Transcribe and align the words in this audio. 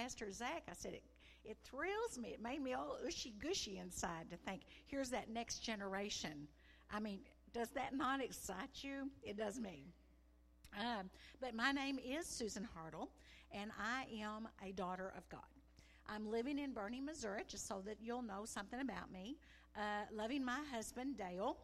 Pastor 0.00 0.32
Zach, 0.32 0.62
I 0.66 0.72
said, 0.72 0.94
it, 0.94 1.02
it 1.44 1.58
thrills 1.62 2.18
me. 2.18 2.30
It 2.30 2.42
made 2.42 2.62
me 2.62 2.72
all 2.72 2.96
ushy 3.06 3.34
gushy 3.38 3.76
inside 3.76 4.30
to 4.30 4.36
think, 4.36 4.62
here's 4.86 5.10
that 5.10 5.28
next 5.28 5.58
generation. 5.58 6.48
I 6.90 7.00
mean, 7.00 7.18
does 7.52 7.68
that 7.70 7.94
not 7.94 8.22
excite 8.22 8.82
you? 8.82 9.10
It 9.22 9.36
does 9.36 9.60
me. 9.60 9.84
Um, 10.78 11.10
but 11.38 11.54
my 11.54 11.72
name 11.72 11.98
is 11.98 12.26
Susan 12.26 12.66
Hartle, 12.74 13.08
and 13.52 13.70
I 13.78 14.06
am 14.22 14.48
a 14.66 14.72
daughter 14.72 15.12
of 15.18 15.28
God. 15.28 15.40
I'm 16.08 16.30
living 16.30 16.58
in 16.58 16.72
Bernie, 16.72 17.02
Missouri, 17.02 17.42
just 17.46 17.68
so 17.68 17.82
that 17.84 17.98
you'll 18.00 18.22
know 18.22 18.46
something 18.46 18.80
about 18.80 19.12
me. 19.12 19.36
Uh, 19.76 20.06
loving 20.10 20.42
my 20.42 20.60
husband, 20.72 21.18
Dale, 21.18 21.58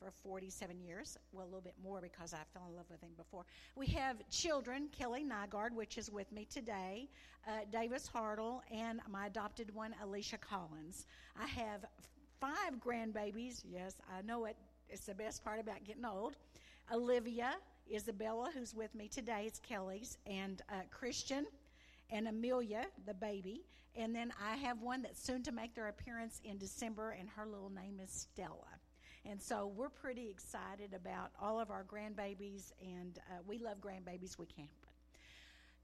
for 0.00 0.10
47 0.22 0.80
years. 0.80 1.18
Well, 1.32 1.44
a 1.44 1.46
little 1.46 1.60
bit 1.60 1.74
more 1.82 2.00
because 2.00 2.32
I 2.32 2.38
fell 2.52 2.66
in 2.68 2.74
love 2.74 2.86
with 2.90 3.02
him 3.02 3.10
before. 3.16 3.44
We 3.76 3.86
have 3.88 4.16
children, 4.30 4.88
Kelly 4.96 5.24
Nygaard, 5.24 5.72
which 5.72 5.98
is 5.98 6.10
with 6.10 6.32
me 6.32 6.46
today, 6.46 7.08
uh, 7.46 7.60
Davis 7.70 8.08
Hartle, 8.12 8.60
and 8.72 9.00
my 9.08 9.26
adopted 9.26 9.74
one, 9.74 9.94
Alicia 10.02 10.38
Collins. 10.38 11.06
I 11.38 11.46
have 11.46 11.84
five 12.40 12.80
grandbabies. 12.84 13.62
Yes, 13.70 13.96
I 14.10 14.22
know 14.22 14.46
it. 14.46 14.56
It's 14.88 15.04
the 15.04 15.14
best 15.14 15.44
part 15.44 15.60
about 15.60 15.84
getting 15.84 16.04
old. 16.04 16.36
Olivia, 16.92 17.54
Isabella, 17.92 18.50
who's 18.54 18.74
with 18.74 18.94
me 18.94 19.06
today, 19.06 19.44
it's 19.46 19.60
Kelly's, 19.60 20.16
and 20.26 20.62
uh, 20.70 20.82
Christian, 20.90 21.46
and 22.10 22.26
Amelia, 22.26 22.86
the 23.06 23.14
baby. 23.14 23.64
And 23.94 24.14
then 24.14 24.32
I 24.42 24.56
have 24.56 24.80
one 24.80 25.02
that's 25.02 25.22
soon 25.22 25.42
to 25.42 25.52
make 25.52 25.74
their 25.74 25.88
appearance 25.88 26.40
in 26.44 26.58
December, 26.58 27.10
and 27.18 27.28
her 27.28 27.44
little 27.46 27.70
name 27.70 28.00
is 28.02 28.10
Stella. 28.10 28.79
And 29.26 29.40
so 29.40 29.70
we're 29.76 29.90
pretty 29.90 30.28
excited 30.30 30.94
about 30.94 31.30
all 31.40 31.60
of 31.60 31.70
our 31.70 31.84
grandbabies, 31.84 32.72
and 32.80 33.18
uh, 33.30 33.40
we 33.46 33.58
love 33.58 33.78
grandbabies. 33.80 34.38
We 34.38 34.46
can't. 34.46 34.68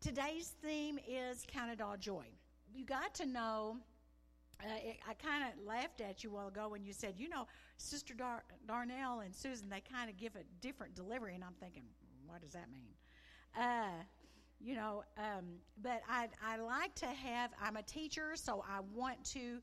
Today's 0.00 0.54
theme 0.62 0.98
is 1.06 1.44
Count 1.46 1.70
It 1.70 1.80
All 1.80 1.96
Joy. 1.96 2.26
You 2.74 2.84
got 2.86 3.14
to 3.16 3.26
know. 3.26 3.76
Uh, 4.58 4.68
it, 4.82 4.96
I 5.06 5.12
kind 5.14 5.44
of 5.44 5.66
laughed 5.66 6.00
at 6.00 6.24
you 6.24 6.30
a 6.30 6.32
while 6.32 6.48
ago 6.48 6.68
when 6.70 6.82
you 6.82 6.94
said, 6.94 7.14
you 7.18 7.28
know, 7.28 7.46
Sister 7.76 8.14
Dar- 8.14 8.44
Darnell 8.66 9.20
and 9.20 9.34
Susan, 9.34 9.68
they 9.68 9.82
kind 9.82 10.08
of 10.08 10.16
give 10.16 10.34
a 10.34 10.44
different 10.62 10.94
delivery, 10.94 11.34
and 11.34 11.44
I'm 11.44 11.54
thinking, 11.60 11.84
what 12.26 12.40
does 12.40 12.52
that 12.52 12.70
mean? 12.72 12.94
Uh, 13.54 14.02
you 14.60 14.74
know, 14.74 15.04
um, 15.18 15.44
but 15.82 16.00
I, 16.08 16.28
I 16.42 16.56
like 16.56 16.94
to 16.96 17.06
have, 17.06 17.50
I'm 17.62 17.76
a 17.76 17.82
teacher, 17.82 18.30
so 18.34 18.64
I 18.66 18.80
want 18.94 19.22
to 19.32 19.60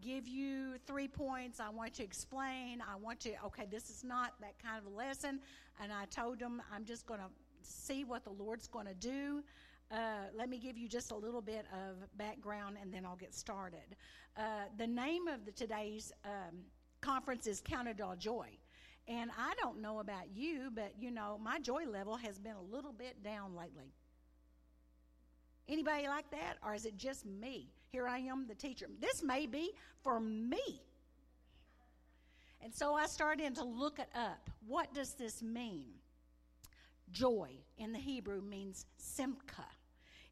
give 0.00 0.26
you 0.26 0.74
three 0.86 1.08
points. 1.08 1.60
I 1.60 1.70
want 1.70 1.94
to 1.94 2.02
explain. 2.02 2.82
I 2.82 2.96
want 2.96 3.20
to, 3.20 3.30
okay, 3.46 3.66
this 3.70 3.90
is 3.90 4.04
not 4.04 4.34
that 4.40 4.54
kind 4.62 4.78
of 4.78 4.92
a 4.92 4.94
lesson. 4.94 5.40
And 5.82 5.92
I 5.92 6.04
told 6.06 6.38
them 6.38 6.62
I'm 6.72 6.84
just 6.84 7.06
going 7.06 7.20
to 7.20 7.26
see 7.62 8.04
what 8.04 8.24
the 8.24 8.30
Lord's 8.30 8.68
going 8.68 8.86
to 8.86 8.94
do. 8.94 9.42
Uh, 9.90 10.26
let 10.34 10.48
me 10.48 10.58
give 10.58 10.76
you 10.76 10.88
just 10.88 11.10
a 11.10 11.16
little 11.16 11.42
bit 11.42 11.66
of 11.72 11.96
background 12.16 12.76
and 12.80 12.92
then 12.92 13.04
I'll 13.04 13.16
get 13.16 13.34
started. 13.34 13.96
Uh, 14.36 14.64
the 14.78 14.86
name 14.86 15.28
of 15.28 15.44
the, 15.44 15.52
today's 15.52 16.12
um, 16.24 16.58
conference 17.00 17.46
is 17.46 17.60
Count 17.64 17.88
It 17.88 18.00
All 18.00 18.16
Joy. 18.16 18.48
And 19.06 19.30
I 19.38 19.52
don't 19.60 19.82
know 19.82 20.00
about 20.00 20.34
you, 20.34 20.70
but 20.74 20.92
you 20.98 21.10
know, 21.10 21.38
my 21.42 21.58
joy 21.60 21.84
level 21.86 22.16
has 22.16 22.38
been 22.38 22.56
a 22.56 22.74
little 22.74 22.92
bit 22.92 23.22
down 23.22 23.54
lately. 23.54 23.92
Anybody 25.68 26.08
like 26.08 26.30
that? 26.30 26.56
Or 26.64 26.74
is 26.74 26.84
it 26.86 26.96
just 26.96 27.26
me? 27.26 27.68
Here 27.94 28.08
I 28.08 28.18
am, 28.18 28.48
the 28.48 28.56
teacher. 28.56 28.88
This 29.00 29.22
may 29.22 29.46
be 29.46 29.70
for 30.02 30.18
me. 30.18 30.82
And 32.60 32.74
so 32.74 32.92
I 32.92 33.06
started 33.06 33.54
to 33.54 33.62
look 33.62 34.00
it 34.00 34.08
up. 34.16 34.50
What 34.66 34.92
does 34.92 35.14
this 35.14 35.44
mean? 35.44 35.92
Joy 37.12 37.50
in 37.78 37.92
the 37.92 38.00
Hebrew 38.00 38.40
means 38.40 38.86
simcha. 38.96 39.66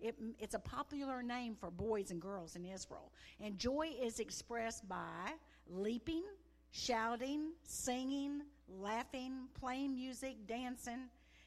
It, 0.00 0.16
it's 0.40 0.54
a 0.54 0.58
popular 0.58 1.22
name 1.22 1.54
for 1.54 1.70
boys 1.70 2.10
and 2.10 2.20
girls 2.20 2.56
in 2.56 2.64
Israel. 2.64 3.12
And 3.40 3.56
joy 3.56 3.90
is 4.02 4.18
expressed 4.18 4.88
by 4.88 5.30
leaping, 5.68 6.24
shouting, 6.72 7.52
singing, 7.62 8.42
laughing, 8.80 9.46
playing 9.60 9.94
music, 9.94 10.48
dancing. 10.48 11.04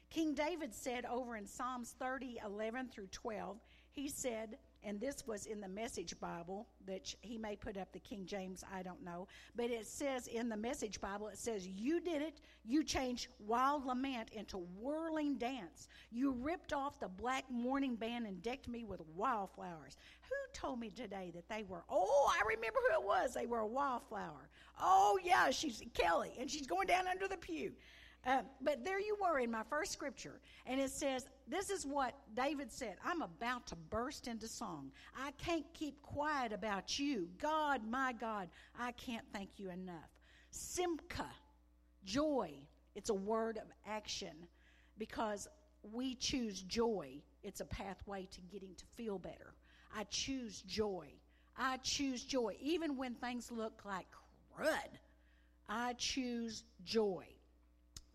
King 0.08 0.32
David 0.32 0.74
said 0.74 1.04
over 1.04 1.36
in 1.36 1.46
Psalms 1.46 1.94
30, 1.98 2.38
11 2.42 2.88
through 2.88 3.08
12, 3.08 3.58
he 3.90 4.08
said, 4.08 4.56
and 4.84 5.00
this 5.00 5.26
was 5.26 5.46
in 5.46 5.60
the 5.60 5.68
Message 5.68 6.18
Bible 6.20 6.66
that 6.86 7.14
he 7.20 7.36
may 7.36 7.56
put 7.56 7.76
up 7.76 7.92
the 7.92 7.98
King 7.98 8.24
James, 8.26 8.62
I 8.72 8.82
don't 8.82 9.02
know, 9.04 9.26
but 9.54 9.70
it 9.70 9.86
says 9.86 10.26
in 10.28 10.48
the 10.48 10.56
Message 10.56 11.00
Bible, 11.00 11.28
it 11.28 11.38
says, 11.38 11.66
You 11.66 12.00
did 12.00 12.22
it. 12.22 12.40
You 12.64 12.84
changed 12.84 13.28
wild 13.38 13.84
lament 13.86 14.30
into 14.32 14.58
whirling 14.80 15.36
dance. 15.36 15.88
You 16.10 16.32
ripped 16.32 16.72
off 16.72 17.00
the 17.00 17.08
black 17.08 17.44
mourning 17.50 17.96
band 17.96 18.26
and 18.26 18.42
decked 18.42 18.68
me 18.68 18.84
with 18.84 19.00
wildflowers. 19.14 19.96
Who 20.22 20.34
told 20.52 20.80
me 20.80 20.90
today 20.90 21.32
that 21.34 21.48
they 21.48 21.64
were, 21.68 21.84
oh, 21.88 22.32
I 22.32 22.42
remember 22.46 22.78
who 22.88 23.00
it 23.00 23.06
was. 23.06 23.34
They 23.34 23.46
were 23.46 23.60
a 23.60 23.66
wildflower. 23.66 24.48
Oh, 24.80 25.18
yeah, 25.22 25.50
she's 25.50 25.82
Kelly, 25.94 26.32
and 26.38 26.50
she's 26.50 26.66
going 26.66 26.86
down 26.86 27.06
under 27.08 27.28
the 27.28 27.36
pew. 27.36 27.72
Uh, 28.26 28.42
but 28.60 28.84
there 28.84 28.98
you 28.98 29.16
were 29.20 29.38
in 29.38 29.50
my 29.50 29.62
first 29.70 29.92
scripture, 29.92 30.40
and 30.66 30.80
it 30.80 30.90
says, 30.90 31.26
This 31.46 31.70
is 31.70 31.86
what 31.86 32.12
David 32.34 32.72
said 32.72 32.96
I'm 33.04 33.22
about 33.22 33.68
to 33.68 33.76
burst 33.76 34.26
into 34.26 34.48
song. 34.48 34.90
I 35.16 35.30
can't 35.32 35.64
keep 35.74 36.02
quiet 36.02 36.52
about 36.52 36.98
you. 36.98 37.28
God, 37.40 37.82
my 37.88 38.12
God, 38.12 38.48
I 38.78 38.92
can't 38.92 39.24
thank 39.32 39.50
you 39.58 39.70
enough. 39.70 40.10
Simcha, 40.50 41.30
joy, 42.04 42.50
it's 42.96 43.10
a 43.10 43.14
word 43.14 43.58
of 43.58 43.68
action 43.86 44.34
because 44.98 45.46
we 45.92 46.16
choose 46.16 46.62
joy. 46.62 47.22
It's 47.44 47.60
a 47.60 47.64
pathway 47.66 48.26
to 48.32 48.40
getting 48.50 48.74
to 48.74 48.84
feel 48.96 49.20
better. 49.20 49.54
I 49.94 50.02
choose 50.10 50.62
joy. 50.62 51.06
I 51.56 51.76
choose 51.76 52.24
joy. 52.24 52.56
Even 52.60 52.96
when 52.96 53.14
things 53.14 53.52
look 53.52 53.82
like 53.84 54.06
crud, 54.58 54.98
I 55.68 55.92
choose 55.92 56.64
joy. 56.84 57.24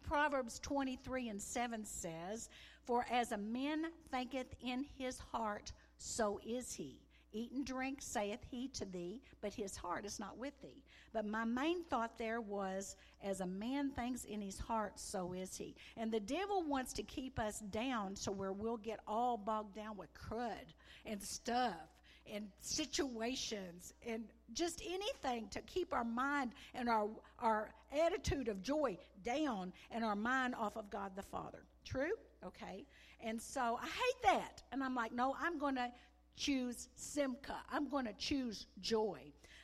Proverbs 0.04 0.60
23 0.60 1.30
and 1.30 1.42
7 1.42 1.86
says, 1.86 2.50
For 2.86 3.06
as 3.12 3.32
a 3.32 3.38
man 3.38 3.86
thinketh 4.12 4.54
in 4.62 4.86
his 4.98 5.20
heart, 5.20 5.72
so 5.98 6.40
is 6.46 6.74
he. 6.74 7.00
Eat 7.34 7.52
and 7.52 7.66
drink, 7.66 8.00
saith 8.02 8.44
he 8.50 8.68
to 8.70 8.84
thee, 8.84 9.22
but 9.40 9.54
his 9.54 9.78
heart 9.78 10.06
is 10.06 10.20
not 10.20 10.38
with 10.38 10.60
thee. 10.62 10.84
But 11.14 11.26
my 11.26 11.46
main 11.46 11.84
thought 11.86 12.18
there 12.18 12.42
was, 12.42 12.98
as 13.24 13.40
a 13.40 13.48
man 13.48 13.92
thinks 13.92 14.26
in 14.26 14.42
his 14.42 14.60
heart, 14.60 15.00
so 15.00 15.32
is 15.32 15.56
he. 15.56 15.76
And 15.96 16.12
the 16.12 16.20
devil 16.20 16.62
wants 16.64 16.92
to 16.94 17.04
keep 17.04 17.40
us 17.40 17.60
down 17.60 18.16
to 18.16 18.32
where 18.32 18.52
we'll 18.52 18.78
get 18.78 19.00
all 19.08 19.38
bogged 19.38 19.76
down 19.76 19.96
with 19.96 20.10
crud 20.14 20.74
and 21.06 21.24
stuff 21.24 21.88
and 22.32 22.48
situations 22.62 23.94
and 24.08 24.24
just 24.54 24.82
anything 24.86 25.48
to 25.50 25.62
keep 25.62 25.94
our 25.94 26.04
mind 26.04 26.52
and 26.74 26.90
our, 26.90 27.10
our 27.40 27.72
attitude 28.06 28.48
of 28.48 28.62
joy 28.62 28.98
down 29.24 29.74
and 29.92 30.04
our 30.04 30.16
mind 30.16 30.56
off 30.56 30.78
of 30.78 30.90
God 30.90 31.12
the 31.16 31.22
Father. 31.22 31.64
True? 31.86 32.12
Okay. 32.46 32.86
And 33.24 33.42
so 33.42 33.80
I 33.82 33.86
hate 33.86 34.24
that. 34.24 34.64
And 34.72 34.84
I'm 34.84 34.96
like, 34.96 35.14
no, 35.14 35.36
I'm 35.40 35.58
going 35.58 35.76
to 35.76 35.92
choose 36.36 36.90
Simcha. 36.96 37.58
I'm 37.72 37.90
going 37.90 38.06
to 38.06 38.14
choose 38.14 38.66
joy. 38.82 39.22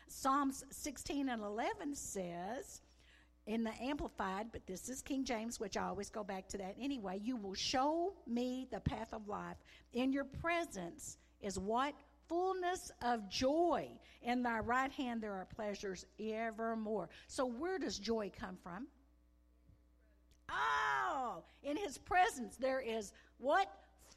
Psalms 0.08 0.64
16 0.70 1.30
and 1.30 1.42
11 1.42 1.96
says, 1.96 2.82
in 3.48 3.64
the 3.64 3.72
Amplified, 3.82 4.48
but 4.52 4.68
this 4.68 4.90
is 4.90 5.02
King 5.02 5.24
James, 5.24 5.60
which 5.60 5.78
I 5.78 5.84
always 5.88 6.10
go 6.10 6.24
back 6.24 6.50
to 6.50 6.58
that 6.58 6.76
anyway. 6.80 7.20
You 7.24 7.38
will 7.38 7.54
show 7.54 8.14
me 8.28 8.68
the 8.72 8.82
path 8.82 9.14
of 9.14 9.28
life. 9.28 9.56
In 9.94 10.12
your 10.12 10.26
presence 10.26 11.18
is 11.42 11.58
what? 11.58 11.94
Fullness 12.28 12.92
of 13.02 13.30
joy. 13.30 13.90
In 14.24 14.44
thy 14.44 14.60
right 14.60 14.92
hand 14.92 15.22
there 15.22 15.34
are 15.34 15.48
pleasures 15.56 16.06
evermore. 16.20 17.10
So, 17.28 17.46
where 17.46 17.80
does 17.80 17.98
joy 17.98 18.32
come 18.38 18.58
from? 18.62 18.88
Oh, 20.50 21.44
in 21.64 21.78
his 21.78 21.98
presence 21.98 22.58
there 22.58 22.82
is 22.82 23.14
what? 23.38 23.68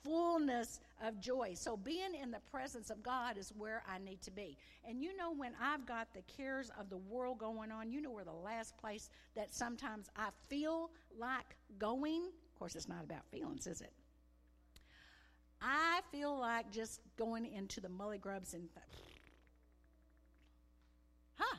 Fullness 0.03 0.81
of 1.04 1.21
joy. 1.21 1.53
So, 1.54 1.76
being 1.76 2.15
in 2.15 2.31
the 2.31 2.41
presence 2.50 2.88
of 2.88 3.03
God 3.03 3.37
is 3.37 3.53
where 3.56 3.82
I 3.87 3.98
need 3.98 4.22
to 4.22 4.30
be. 4.30 4.56
And 4.89 5.03
you 5.03 5.15
know, 5.16 5.33
when 5.34 5.53
I've 5.60 5.84
got 5.84 6.09
the 6.15 6.22
cares 6.22 6.71
of 6.80 6.89
the 6.89 6.97
world 6.97 7.39
going 7.39 7.71
on, 7.71 7.92
you 7.92 8.01
know 8.01 8.10
where 8.10 8.24
the 8.24 8.33
last 8.33 8.77
place 8.78 9.10
that 9.36 9.54
sometimes 9.54 10.09
I 10.16 10.28
feel 10.48 10.91
like 11.18 11.56
going? 11.78 12.24
Of 12.24 12.59
course, 12.59 12.77
it's 12.77 12.89
not 12.89 13.04
about 13.04 13.27
feelings, 13.30 13.66
is 13.66 13.83
it? 13.83 13.92
I 15.62 16.01
feel 16.10 16.39
like 16.39 16.71
just 16.71 17.01
going 17.18 17.45
into 17.47 17.80
the 17.80 17.89
mully 17.89 18.21
grubs 18.21 18.54
and, 18.54 18.68
huh? 21.34 21.57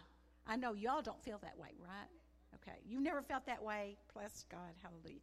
I 0.47 0.55
know 0.55 0.73
y'all 0.73 1.01
don't 1.01 1.23
feel 1.23 1.39
that 1.43 1.57
way, 1.57 1.69
right? 1.79 2.09
Okay, 2.55 2.79
you've 2.87 3.03
never 3.03 3.21
felt 3.21 3.45
that 3.45 3.61
way. 3.63 3.97
Bless 4.13 4.45
God, 4.51 4.75
hallelujah. 4.81 5.21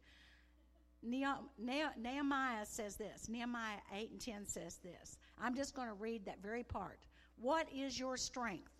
Nehemiah 1.01 2.65
says 2.65 2.95
this. 2.95 3.29
Nehemiah 3.29 3.77
8 3.95 4.11
and 4.11 4.19
10 4.19 4.45
says 4.45 4.77
this. 4.77 5.17
I'm 5.41 5.55
just 5.55 5.73
going 5.75 5.87
to 5.87 5.93
read 5.93 6.25
that 6.25 6.41
very 6.41 6.63
part. 6.63 6.99
What 7.37 7.67
is 7.73 7.97
your 7.97 8.17
strength? 8.17 8.71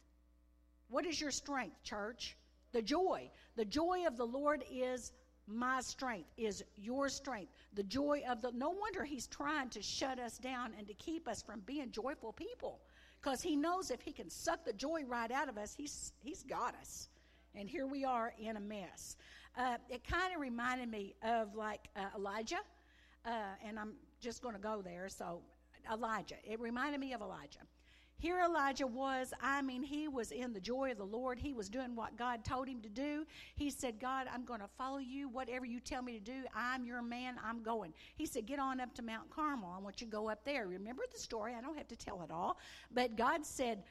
What 0.90 1.06
is 1.06 1.22
your 1.22 1.32
strength, 1.32 1.82
church? 1.84 2.36
The 2.72 2.82
joy. 2.82 3.32
The 3.56 3.66
joy 3.66 4.06
of 4.06 4.18
the 4.18 4.26
Lord 4.26 4.64
is 4.70 5.12
my 5.50 5.82
strength 5.82 6.30
is 6.38 6.64
your 6.78 7.10
strength. 7.10 7.52
The 7.74 7.84
joy 7.84 8.22
of 8.30 8.42
the. 8.42 8.52
No 8.52 8.70
wonder 8.70 9.04
he's 9.04 9.28
trying 9.28 9.70
to 9.70 9.82
shut 9.82 10.20
us 10.20 10.38
down 10.38 10.74
and 10.78 10.88
to 10.88 10.94
keep 10.94 11.28
us 11.28 11.42
from 11.42 11.62
being 11.62 11.92
joyful 11.92 12.34
people. 12.34 12.80
Because 13.22 13.42
he 13.42 13.56
knows 13.56 13.92
if 13.92 14.02
he 14.02 14.12
can 14.12 14.30
suck 14.30 14.64
the 14.64 14.74
joy 14.74 15.04
right 15.06 15.32
out 15.32 15.50
of 15.50 15.58
us, 15.58 15.74
he's, 15.76 16.14
he's 16.20 16.44
got 16.44 16.76
us. 16.76 17.10
And 17.54 17.70
here 17.70 17.86
we 17.86 18.06
are 18.06 18.34
in 18.40 18.56
a 18.56 18.62
mess. 18.62 19.18
Uh, 19.58 19.78
it 19.90 20.08
kind 20.08 20.34
of 20.34 20.40
reminded 20.40 20.90
me 20.90 21.16
of 21.24 21.56
like 21.56 21.90
uh, 21.96 22.06
Elijah. 22.16 22.60
Uh, 23.26 23.32
and 23.66 23.78
I'm 23.78 23.94
just 24.22 24.42
going 24.42 24.56
to 24.56 24.62
go 24.62 24.82
there. 24.82 25.10
So, 25.10 25.42
Elijah. 25.92 26.36
It 26.44 26.60
reminded 26.60 27.00
me 27.00 27.14
of 27.14 27.22
Elijah. 27.22 27.60
Here 28.20 28.42
Elijah 28.42 28.86
was, 28.86 29.34
I 29.42 29.62
mean, 29.62 29.82
he 29.82 30.08
was 30.08 30.32
in 30.32 30.54
the 30.54 30.60
joy 30.60 30.92
of 30.92 30.98
the 30.98 31.06
Lord. 31.06 31.40
He 31.40 31.54
was 31.54 31.70
doing 31.70 31.96
what 31.96 32.18
God 32.18 32.44
told 32.44 32.68
him 32.68 32.82
to 32.82 32.90
do. 32.90 33.26
He 33.56 33.70
said, 33.70 34.00
God, 34.00 34.28
I'm 34.32 34.44
going 34.44 34.60
to 34.60 34.68
follow 34.78 34.98
you. 34.98 35.30
Whatever 35.30 35.66
you 35.66 35.80
tell 35.80 36.02
me 36.02 36.14
to 36.14 36.20
do, 36.20 36.44
I'm 36.54 36.86
your 36.86 37.02
man. 37.02 37.36
I'm 37.44 37.64
going. 37.64 37.94
He 38.16 38.26
said, 38.26 38.46
Get 38.46 38.60
on 38.60 38.82
up 38.82 38.94
to 38.96 39.02
Mount 39.02 39.30
Carmel. 39.30 39.74
I 39.74 39.80
want 39.80 40.02
you 40.02 40.08
to 40.08 40.12
go 40.12 40.30
up 40.30 40.44
there. 40.44 40.68
Remember 40.68 41.04
the 41.12 41.20
story. 41.20 41.56
I 41.58 41.62
don't 41.62 41.78
have 41.78 41.88
to 41.88 41.96
tell 41.96 42.22
it 42.22 42.32
all. 42.32 42.58
But 42.92 43.16
God 43.16 43.46
said, 43.46 43.84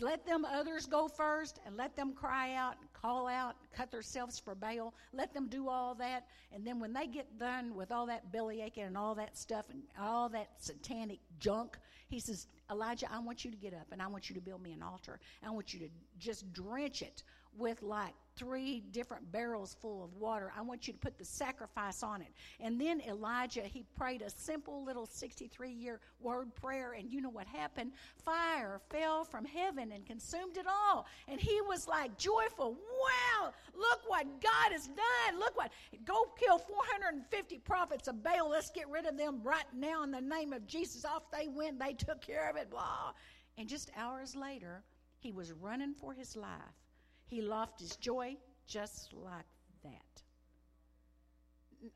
let 0.00 0.24
them 0.24 0.44
others 0.44 0.86
go 0.86 1.08
first 1.08 1.58
and 1.66 1.76
let 1.76 1.96
them 1.96 2.12
cry 2.12 2.54
out, 2.54 2.76
call 3.00 3.26
out, 3.26 3.56
cut 3.74 3.90
themselves 3.90 4.38
for 4.38 4.54
Baal, 4.54 4.94
Let 5.12 5.32
them 5.34 5.48
do 5.48 5.68
all 5.68 5.94
that. 5.96 6.26
And 6.52 6.66
then 6.66 6.80
when 6.80 6.92
they 6.92 7.06
get 7.06 7.38
done 7.38 7.74
with 7.74 7.92
all 7.92 8.06
that 8.06 8.32
belly 8.32 8.62
aching 8.62 8.84
and 8.84 8.96
all 8.96 9.14
that 9.16 9.36
stuff 9.36 9.66
and 9.70 9.82
all 10.00 10.28
that 10.30 10.48
satanic 10.58 11.18
junk, 11.38 11.78
he 12.08 12.20
says, 12.20 12.46
Elijah, 12.70 13.06
I 13.12 13.18
want 13.18 13.44
you 13.44 13.50
to 13.50 13.56
get 13.56 13.74
up 13.74 13.86
and 13.92 14.00
I 14.00 14.06
want 14.06 14.28
you 14.28 14.34
to 14.34 14.40
build 14.40 14.62
me 14.62 14.72
an 14.72 14.82
altar. 14.82 15.20
I 15.44 15.50
want 15.50 15.72
you 15.74 15.80
to 15.80 15.88
just 16.18 16.52
drench 16.52 17.02
it 17.02 17.22
with 17.58 17.82
like 17.82 18.14
three 18.36 18.84
different 18.92 19.30
barrels 19.32 19.76
full 19.80 20.04
of 20.04 20.14
water. 20.14 20.52
I 20.56 20.62
want 20.62 20.86
you 20.86 20.92
to 20.92 20.98
put 20.98 21.18
the 21.18 21.24
sacrifice 21.24 22.04
on 22.04 22.22
it. 22.22 22.28
And 22.60 22.80
then 22.80 23.00
Elijah, 23.00 23.62
he 23.62 23.84
prayed 23.96 24.22
a 24.22 24.30
simple 24.30 24.84
little 24.84 25.06
63 25.06 25.72
year 25.72 26.00
word 26.20 26.54
prayer. 26.54 26.92
And 26.92 27.10
you 27.10 27.20
know 27.20 27.30
what 27.30 27.48
happened? 27.48 27.92
Fire 28.24 28.80
fell 28.90 29.24
from 29.24 29.44
heaven 29.44 29.90
and 29.92 30.06
consumed 30.06 30.56
it 30.56 30.66
all. 30.66 31.06
And 31.26 31.40
he 31.40 31.60
was 31.62 31.88
like 31.88 32.16
joyful. 32.16 32.72
Wow, 32.74 33.52
look 33.76 34.00
what 34.06 34.24
God 34.40 34.72
has 34.72 34.86
done. 34.86 35.38
Look 35.38 35.56
what, 35.56 35.72
go 36.04 36.26
kill 36.38 36.58
450 36.58 37.58
prophets 37.58 38.06
of 38.06 38.22
Baal. 38.22 38.50
Let's 38.50 38.70
get 38.70 38.88
rid 38.88 39.06
of 39.06 39.18
them 39.18 39.40
right 39.42 39.66
now 39.74 40.04
in 40.04 40.12
the 40.12 40.20
name 40.20 40.52
of 40.52 40.66
Jesus. 40.66 41.04
Off 41.04 41.24
they 41.32 41.48
went. 41.48 41.80
They 41.80 41.92
took 41.92 42.20
care 42.20 42.48
of 42.48 42.56
it. 42.56 42.70
Blah. 42.70 43.12
And 43.56 43.68
just 43.68 43.90
hours 43.96 44.36
later, 44.36 44.84
he 45.18 45.32
was 45.32 45.52
running 45.52 45.94
for 45.94 46.12
his 46.12 46.36
life 46.36 46.87
he 47.28 47.42
lost 47.42 47.78
his 47.78 47.96
joy 47.96 48.36
just 48.66 49.12
like 49.12 49.44
that. 49.84 50.22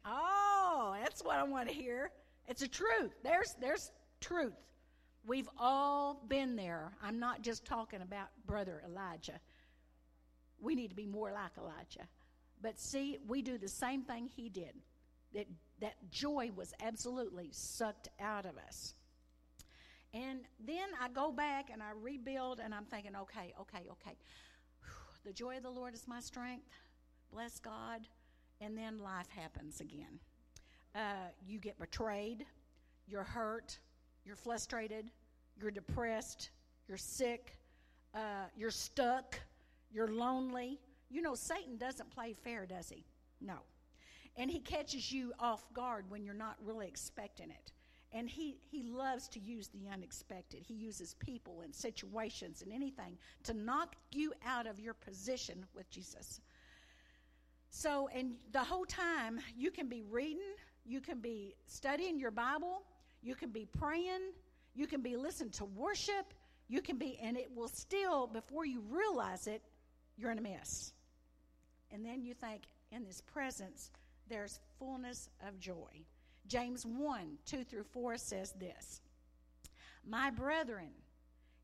Oh, 0.04 0.94
that's 1.02 1.22
what 1.24 1.36
I 1.36 1.42
want 1.42 1.68
to 1.68 1.74
hear. 1.74 2.10
It's 2.46 2.62
a 2.62 2.68
truth. 2.68 3.12
There's 3.22 3.54
there's 3.60 3.90
truth. 4.20 4.54
We've 5.24 5.48
all 5.58 6.22
been 6.28 6.56
there. 6.56 6.92
I'm 7.02 7.18
not 7.18 7.42
just 7.42 7.64
talking 7.64 8.02
about 8.02 8.28
brother 8.46 8.82
Elijah. 8.84 9.40
We 10.60 10.74
need 10.74 10.90
to 10.90 10.96
be 10.96 11.06
more 11.06 11.32
like 11.32 11.52
Elijah. 11.58 12.08
But 12.60 12.78
see, 12.78 13.18
we 13.26 13.42
do 13.42 13.58
the 13.58 13.68
same 13.68 14.02
thing 14.02 14.28
he 14.36 14.48
did. 14.48 14.74
That 15.34 15.46
that 15.80 15.94
joy 16.10 16.50
was 16.54 16.72
absolutely 16.82 17.48
sucked 17.52 18.08
out 18.20 18.44
of 18.44 18.52
us. 18.66 18.94
And 20.14 20.40
then 20.64 20.88
I 21.00 21.08
go 21.08 21.32
back 21.32 21.70
and 21.72 21.82
I 21.82 21.90
rebuild 22.00 22.60
and 22.60 22.74
I'm 22.74 22.84
thinking, 22.84 23.16
okay, 23.16 23.54
okay, 23.60 23.84
okay. 23.90 24.16
The 25.24 25.32
joy 25.32 25.56
of 25.56 25.62
the 25.62 25.70
Lord 25.70 25.94
is 25.94 26.08
my 26.08 26.20
strength. 26.20 26.68
Bless 27.32 27.58
God. 27.58 28.06
And 28.60 28.76
then 28.76 28.98
life 28.98 29.28
happens 29.28 29.80
again. 29.80 30.18
Uh, 30.94 31.28
you 31.46 31.58
get 31.58 31.78
betrayed. 31.78 32.44
You're 33.06 33.22
hurt. 33.22 33.78
You're 34.24 34.36
frustrated. 34.36 35.10
You're 35.60 35.70
depressed. 35.70 36.50
You're 36.88 36.98
sick. 36.98 37.56
Uh, 38.14 38.46
you're 38.56 38.70
stuck. 38.70 39.38
You're 39.92 40.08
lonely. 40.08 40.80
You 41.10 41.22
know, 41.22 41.34
Satan 41.34 41.76
doesn't 41.76 42.10
play 42.10 42.32
fair, 42.32 42.66
does 42.66 42.88
he? 42.88 43.04
No. 43.40 43.58
And 44.36 44.50
he 44.50 44.60
catches 44.60 45.12
you 45.12 45.32
off 45.38 45.72
guard 45.74 46.06
when 46.08 46.24
you're 46.24 46.34
not 46.34 46.56
really 46.64 46.88
expecting 46.88 47.50
it. 47.50 47.72
And 48.14 48.28
he, 48.28 48.56
he 48.70 48.82
loves 48.82 49.26
to 49.28 49.40
use 49.40 49.68
the 49.68 49.88
unexpected. 49.90 50.62
He 50.66 50.74
uses 50.74 51.14
people 51.14 51.62
and 51.62 51.74
situations 51.74 52.60
and 52.62 52.70
anything 52.70 53.16
to 53.44 53.54
knock 53.54 53.96
you 54.12 54.34
out 54.46 54.66
of 54.66 54.78
your 54.78 54.94
position 54.94 55.64
with 55.74 55.88
Jesus. 55.90 56.40
So, 57.70 58.10
and 58.14 58.34
the 58.52 58.62
whole 58.62 58.84
time, 58.84 59.40
you 59.56 59.70
can 59.70 59.88
be 59.88 60.02
reading, 60.02 60.42
you 60.84 61.00
can 61.00 61.20
be 61.20 61.54
studying 61.66 62.18
your 62.18 62.30
Bible, 62.30 62.82
you 63.22 63.34
can 63.34 63.48
be 63.48 63.66
praying, 63.78 64.32
you 64.74 64.86
can 64.86 65.00
be 65.00 65.16
listening 65.16 65.52
to 65.52 65.64
worship, 65.64 66.34
you 66.68 66.82
can 66.82 66.98
be, 66.98 67.18
and 67.22 67.36
it 67.38 67.50
will 67.54 67.68
still, 67.68 68.26
before 68.26 68.66
you 68.66 68.82
realize 68.90 69.46
it, 69.46 69.62
you're 70.18 70.30
in 70.30 70.38
a 70.38 70.42
mess. 70.42 70.92
And 71.90 72.04
then 72.04 72.22
you 72.22 72.34
think, 72.34 72.64
in 72.90 73.04
this 73.04 73.22
presence, 73.22 73.90
there's 74.28 74.60
fullness 74.78 75.30
of 75.46 75.58
joy. 75.58 76.04
James 76.46 76.84
1 76.84 77.38
2 77.46 77.64
through 77.64 77.84
4 77.84 78.16
says 78.16 78.52
this 78.52 79.00
My 80.06 80.30
brethren, 80.30 80.90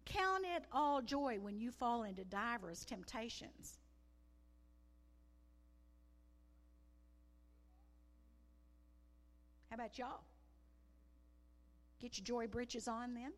count 0.04 0.44
it 0.56 0.64
all 0.72 1.02
joy 1.02 1.38
when 1.40 1.58
you 1.58 1.70
fall 1.70 2.04
into 2.04 2.24
divers 2.24 2.84
temptations. 2.84 3.78
How 9.70 9.74
about 9.74 9.98
y'all? 9.98 10.22
Get 12.00 12.16
your 12.16 12.24
joy 12.24 12.46
breeches 12.46 12.88
on 12.88 13.14
then? 13.14 13.32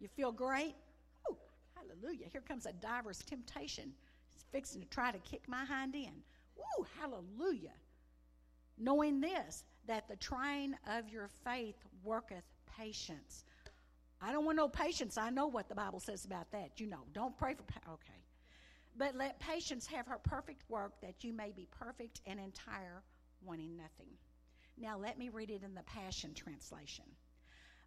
You 0.00 0.08
feel 0.08 0.32
great? 0.32 0.74
Hallelujah. 1.76 2.26
Here 2.30 2.40
comes 2.40 2.66
a 2.66 2.72
diver's 2.72 3.18
temptation. 3.18 3.92
He's 4.32 4.44
fixing 4.50 4.80
to 4.80 4.86
try 4.88 5.12
to 5.12 5.18
kick 5.18 5.48
my 5.48 5.64
hind 5.64 5.94
end. 5.94 6.22
Woo, 6.56 6.86
hallelujah. 6.98 7.72
Knowing 8.78 9.20
this, 9.20 9.64
that 9.86 10.08
the 10.08 10.16
trying 10.16 10.74
of 10.86 11.08
your 11.08 11.28
faith 11.44 11.76
worketh 12.04 12.44
patience. 12.78 13.44
I 14.20 14.32
don't 14.32 14.44
want 14.44 14.56
no 14.56 14.68
patience. 14.68 15.16
I 15.16 15.30
know 15.30 15.46
what 15.46 15.68
the 15.68 15.74
Bible 15.74 16.00
says 16.00 16.24
about 16.24 16.50
that. 16.52 16.78
You 16.78 16.86
know, 16.86 17.00
don't 17.12 17.36
pray 17.36 17.54
for 17.54 17.62
pa- 17.62 17.92
okay. 17.92 18.24
But 18.96 19.16
let 19.16 19.40
patience 19.40 19.86
have 19.86 20.06
her 20.06 20.18
perfect 20.18 20.68
work 20.68 21.00
that 21.00 21.24
you 21.24 21.32
may 21.32 21.52
be 21.52 21.66
perfect 21.70 22.20
and 22.26 22.38
entire, 22.38 23.02
wanting 23.42 23.76
nothing. 23.76 24.12
Now 24.76 24.98
let 24.98 25.18
me 25.18 25.30
read 25.30 25.50
it 25.50 25.62
in 25.62 25.74
the 25.74 25.82
Passion 25.82 26.34
translation. 26.34 27.04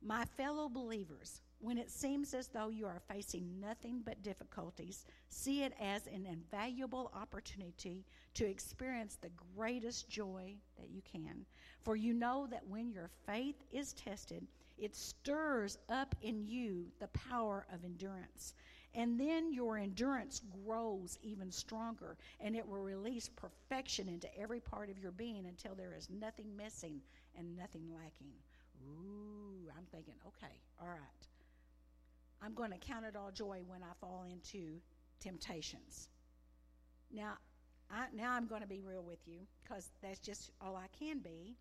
My 0.01 0.25
fellow 0.25 0.69
believers, 0.69 1.42
when 1.59 1.77
it 1.77 1.89
seems 1.89 2.33
as 2.33 2.47
though 2.47 2.69
you 2.69 2.85
are 2.85 3.01
facing 3.07 3.59
nothing 3.59 4.01
but 4.03 4.21
difficulties, 4.21 5.06
see 5.30 5.63
it 5.63 5.73
as 5.80 6.07
an 6.07 6.25
invaluable 6.25 7.11
opportunity 7.16 8.06
to 8.33 8.45
experience 8.45 9.16
the 9.16 9.31
greatest 9.56 10.09
joy 10.09 10.56
that 10.78 10.89
you 10.89 11.01
can. 11.01 11.45
For 11.83 11.95
you 11.95 12.13
know 12.13 12.47
that 12.51 12.68
when 12.68 12.92
your 12.92 13.09
faith 13.25 13.56
is 13.71 13.94
tested, 13.94 14.45
it 14.78 14.95
stirs 14.95 15.78
up 15.89 16.16
in 16.21 16.45
you 16.45 16.87
the 16.99 17.07
power 17.07 17.66
of 17.73 17.85
endurance. 17.85 18.54
And 18.95 19.19
then 19.19 19.51
your 19.51 19.78
endurance 19.78 20.42
grows 20.66 21.18
even 21.23 21.51
stronger, 21.51 22.18
and 22.39 22.56
it 22.56 22.68
will 22.68 22.81
release 22.81 23.30
perfection 23.30 24.07
into 24.07 24.28
every 24.37 24.59
part 24.59 24.89
of 24.89 24.99
your 24.99 25.11
being 25.11 25.45
until 25.47 25.73
there 25.73 25.95
is 25.97 26.09
nothing 26.09 26.56
missing 26.56 27.01
and 27.37 27.56
nothing 27.56 27.89
lacking. 27.92 28.33
Ooh, 28.85 29.69
I'm 29.75 29.85
thinking, 29.92 30.16
okay, 30.28 30.54
all 30.80 30.89
right. 30.89 31.28
I'm 32.44 32.54
going 32.54 32.71
to 32.71 32.78
count 32.78 33.06
it 33.06 33.16
all 33.16 33.31
joy 33.31 33.62
when 33.66 33.83
I 33.83 33.94
fall 34.02 34.26
into 34.30 34.81
temptations. 35.21 36.09
Now, 37.12 37.33
I, 37.90 38.06
now 38.14 38.33
I'm 38.33 38.47
going 38.47 38.62
to 38.62 38.68
be 38.68 38.81
real 38.81 39.04
with 39.04 39.19
you 39.26 39.40
because 39.62 39.92
that's 40.02 40.19
just 40.19 40.52
all 40.59 40.76
I 40.76 40.88
can 40.97 41.19
be. 41.19 41.56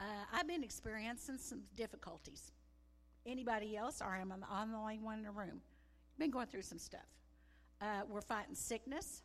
Uh, 0.00 0.04
I've 0.32 0.48
been 0.48 0.64
experiencing 0.64 1.38
some 1.38 1.60
difficulties. 1.76 2.50
Anybody 3.26 3.76
else, 3.76 4.00
or 4.00 4.16
am 4.16 4.32
I 4.32 4.66
the 4.66 4.80
only 4.80 4.98
one 4.98 5.18
in 5.18 5.24
the 5.24 5.30
room? 5.30 5.60
Been 6.18 6.30
going 6.30 6.46
through 6.46 6.62
some 6.62 6.78
stuff. 6.78 7.06
Uh, 7.80 8.02
we're 8.08 8.22
fighting 8.22 8.54
sickness. 8.54 9.22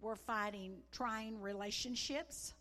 We're 0.00 0.16
fighting 0.16 0.78
trying 0.90 1.40
relationships. 1.40 2.54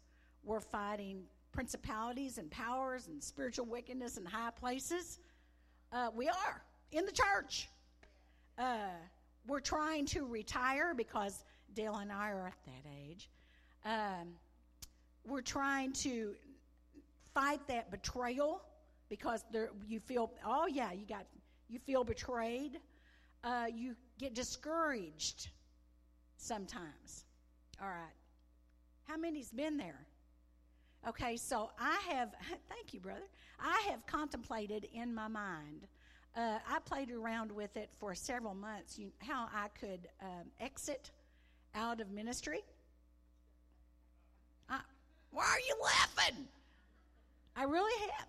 We're 0.43 0.59
fighting 0.59 1.23
principalities 1.53 2.37
and 2.37 2.51
powers 2.51 3.07
and 3.07 3.23
spiritual 3.23 3.65
wickedness 3.65 4.17
in 4.17 4.25
high 4.25 4.51
places. 4.51 5.19
Uh, 5.91 6.09
we 6.13 6.27
are 6.27 6.61
in 6.91 7.05
the 7.05 7.11
church. 7.11 7.67
Uh, 8.57 8.89
we're 9.47 9.59
trying 9.59 10.05
to 10.07 10.25
retire 10.25 10.93
because 10.95 11.43
Dale 11.73 11.95
and 11.95 12.11
I 12.11 12.31
are 12.31 12.47
at 12.47 12.65
that 12.65 12.89
age. 13.07 13.29
Um, 13.85 14.33
we're 15.25 15.41
trying 15.41 15.93
to 15.93 16.35
fight 17.33 17.59
that 17.67 17.91
betrayal 17.91 18.61
because 19.09 19.45
there, 19.51 19.69
you 19.87 19.99
feel, 19.99 20.31
oh 20.45 20.67
yeah, 20.67 20.91
you 20.91 21.05
got, 21.05 21.25
you 21.69 21.79
feel 21.79 22.03
betrayed. 22.03 22.79
Uh, 23.43 23.65
you 23.73 23.95
get 24.17 24.33
discouraged 24.33 25.49
sometimes. 26.37 27.25
All 27.81 27.87
right. 27.87 28.15
How 29.03 29.17
many's 29.17 29.51
been 29.51 29.77
there? 29.77 30.05
Okay, 31.07 31.37
so 31.37 31.69
I 31.79 32.01
have, 32.09 32.33
thank 32.69 32.93
you, 32.93 32.99
brother. 32.99 33.27
I 33.59 33.81
have 33.89 34.05
contemplated 34.05 34.87
in 34.93 35.13
my 35.13 35.27
mind. 35.27 35.87
Uh, 36.35 36.59
I 36.69 36.79
played 36.85 37.11
around 37.11 37.51
with 37.51 37.75
it 37.77 37.89
for 37.99 38.13
several 38.13 38.53
months. 38.53 38.97
You, 38.99 39.11
how 39.19 39.47
I 39.53 39.69
could 39.79 40.07
um, 40.21 40.51
exit 40.59 41.11
out 41.73 41.99
of 41.99 42.11
ministry. 42.11 42.61
I, 44.69 44.79
why 45.31 45.45
are 45.45 45.59
you 45.59 45.75
laughing? 45.83 46.47
I 47.55 47.63
really 47.63 47.99
have. 48.11 48.27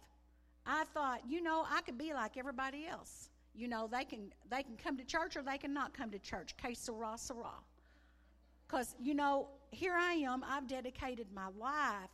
I 0.66 0.84
thought, 0.94 1.20
you 1.28 1.42
know, 1.42 1.64
I 1.68 1.80
could 1.82 1.98
be 1.98 2.12
like 2.14 2.36
everybody 2.36 2.86
else. 2.86 3.28
You 3.54 3.68
know, 3.68 3.88
they 3.90 4.04
can 4.04 4.32
they 4.50 4.62
can 4.62 4.76
come 4.76 4.96
to 4.98 5.04
church 5.04 5.36
or 5.36 5.42
they 5.42 5.58
can 5.58 5.74
not 5.74 5.92
come 5.92 6.10
to 6.10 6.18
church. 6.18 6.54
Que 6.62 6.74
sera, 6.74 7.14
sera. 7.16 7.52
Because, 8.66 8.94
you 9.00 9.14
know, 9.14 9.48
here 9.70 9.94
I 9.98 10.12
am. 10.12 10.44
I've 10.46 10.66
dedicated 10.66 11.26
my 11.34 11.48
life 11.58 12.10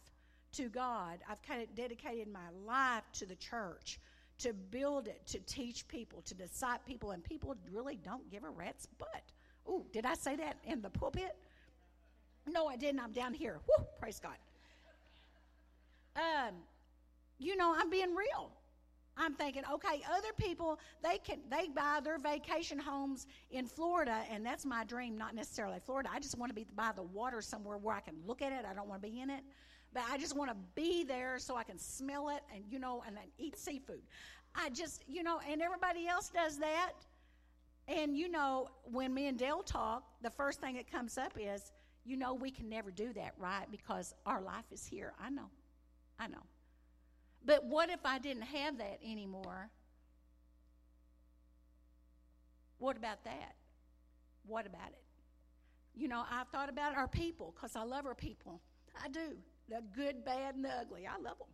to 0.53 0.69
God. 0.69 1.19
I've 1.29 1.43
kind 1.43 1.63
of 1.63 1.75
dedicated 1.75 2.33
my 2.33 2.49
life 2.65 3.03
to 3.15 3.27
the 3.27 3.35
church, 3.35 3.99
to 4.39 4.53
build 4.53 5.09
it, 5.09 5.27
to 5.27 5.39
teach 5.41 5.87
people, 5.89 6.23
to 6.23 6.35
disciple 6.35 6.83
people, 6.87 7.11
and 7.13 7.23
people 7.23 7.57
really 7.71 7.97
don't 7.97 8.29
give 8.31 8.45
a 8.45 8.51
rat's 8.51 8.87
butt. 8.99 9.23
Ooh, 9.69 9.85
did 9.93 10.05
I 10.05 10.15
say 10.15 10.37
that 10.37 10.57
in 10.65 10.83
the 10.83 10.91
pulpit? 10.91 11.37
No, 12.47 12.67
I 12.67 12.77
didn't. 12.77 13.01
I'm 13.01 13.13
down 13.13 13.33
here. 13.33 13.61
Woo, 13.67 13.85
praise 13.99 14.21
God. 14.21 14.37
Um, 16.17 16.55
you 17.39 17.57
know, 17.57 17.75
I'm 17.77 17.91
being 17.91 18.15
real. 18.15 18.51
I'm 19.17 19.35
thinking, 19.35 19.63
okay, 19.73 20.03
other 20.11 20.33
people 20.37 20.79
they 21.03 21.19
can 21.19 21.39
they 21.49 21.69
buy 21.69 22.01
their 22.03 22.19
vacation 22.19 22.79
homes 22.79 23.27
in 23.51 23.67
Florida, 23.67 24.23
and 24.31 24.45
that's 24.45 24.65
my 24.67 24.85
dream. 24.85 25.17
Not 25.17 25.35
necessarily 25.35 25.79
Florida. 25.85 26.11
I 26.13 26.19
just 26.19 26.37
want 26.37 26.51
to 26.51 26.55
be 26.55 26.67
by 26.75 26.91
the 26.95 27.03
water 27.03 27.41
somewhere 27.41 27.77
where 27.77 27.95
I 27.95 28.01
can 28.01 28.15
look 28.27 28.43
at 28.43 28.53
it. 28.53 28.65
I 28.69 28.75
don't 28.75 28.89
want 28.89 29.03
to 29.03 29.09
be 29.09 29.21
in 29.21 29.31
it, 29.31 29.43
but 29.95 30.03
I 30.11 30.19
just 30.19 30.37
want 30.37 30.51
to 30.51 30.57
be 30.75 31.05
there 31.05 31.39
so 31.39 31.57
I 31.57 31.63
can 31.63 31.79
smell 31.79 32.29
it 32.29 32.43
and 32.53 32.65
you 32.69 32.79
know 32.79 33.03
and 33.07 33.17
eat 33.39 33.57
seafood. 33.57 34.03
I 34.55 34.69
just 34.71 35.05
you 35.09 35.23
know, 35.23 35.41
and 35.49 35.63
everybody 35.63 36.07
else 36.09 36.29
does 36.29 36.59
that. 36.59 36.93
And 37.87 38.17
you 38.17 38.29
know, 38.29 38.69
when 38.85 39.15
me 39.15 39.29
and 39.29 39.39
Dale 39.39 39.63
talk, 39.63 40.05
the 40.21 40.31
first 40.31 40.61
thing 40.61 40.75
that 40.77 40.91
comes 40.91 41.17
up 41.17 41.35
is, 41.39 41.73
you 42.05 42.17
know, 42.17 42.35
we 42.35 42.51
can 42.51 42.69
never 42.69 42.91
do 42.91 43.13
that, 43.13 43.35
right? 43.39 43.67
Because 43.71 44.15
our 44.27 44.41
life 44.41 44.65
is 44.73 44.85
here. 44.85 45.13
I 45.23 45.31
know, 45.31 45.49
I 46.19 46.27
know. 46.27 46.43
But 47.45 47.65
what 47.65 47.91
if 47.91 48.01
I 48.05 48.19
didn't 48.19 48.43
have 48.43 48.79
that 48.79 48.99
anymore? 49.05 49.71
What 52.79 52.97
about 52.97 53.25
that? 53.25 53.55
What 54.47 54.67
about 54.67 54.89
it? 54.89 55.03
You 55.95 56.09
know, 56.09 56.25
I've 56.31 56.49
thought 56.49 56.69
about 56.69 56.97
our 56.97 57.07
people 57.07 57.55
because 57.55 57.77
I 57.77 57.85
love 57.85 58.07
our 58.07 58.15
people. 58.15 58.61
I 59.03 59.09
do. 59.09 59.37
The 59.69 59.83
good, 59.95 60.25
bad, 60.25 60.55
and 60.55 60.65
the 60.65 60.71
ugly. 60.71 61.07
I 61.07 61.17
love 61.21 61.39
them. 61.39 61.49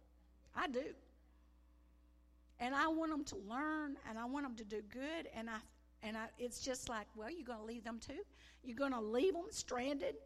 I 0.55 0.69
do. 0.69 0.95
And 2.59 2.75
I 2.75 2.89
want 2.89 3.11
them 3.11 3.25
to 3.25 3.37
learn 3.49 3.97
and 4.09 4.19
I 4.19 4.25
want 4.25 4.45
them 4.45 4.57
to 4.57 4.65
do 4.65 4.83
good. 4.93 5.29
And 5.35 5.49
I, 5.49 5.57
and 6.03 6.17
I, 6.17 6.27
it's 6.39 6.61
just 6.61 6.89
like, 6.89 7.07
well, 7.17 7.31
you're 7.31 7.47
going 7.47 7.61
to 7.61 7.65
leave 7.65 7.85
them 7.85 7.99
too? 7.99 8.21
You're 8.63 8.77
going 8.77 8.93
to 8.93 9.01
leave 9.01 9.33
them 9.33 9.47
stranded? 9.51 10.17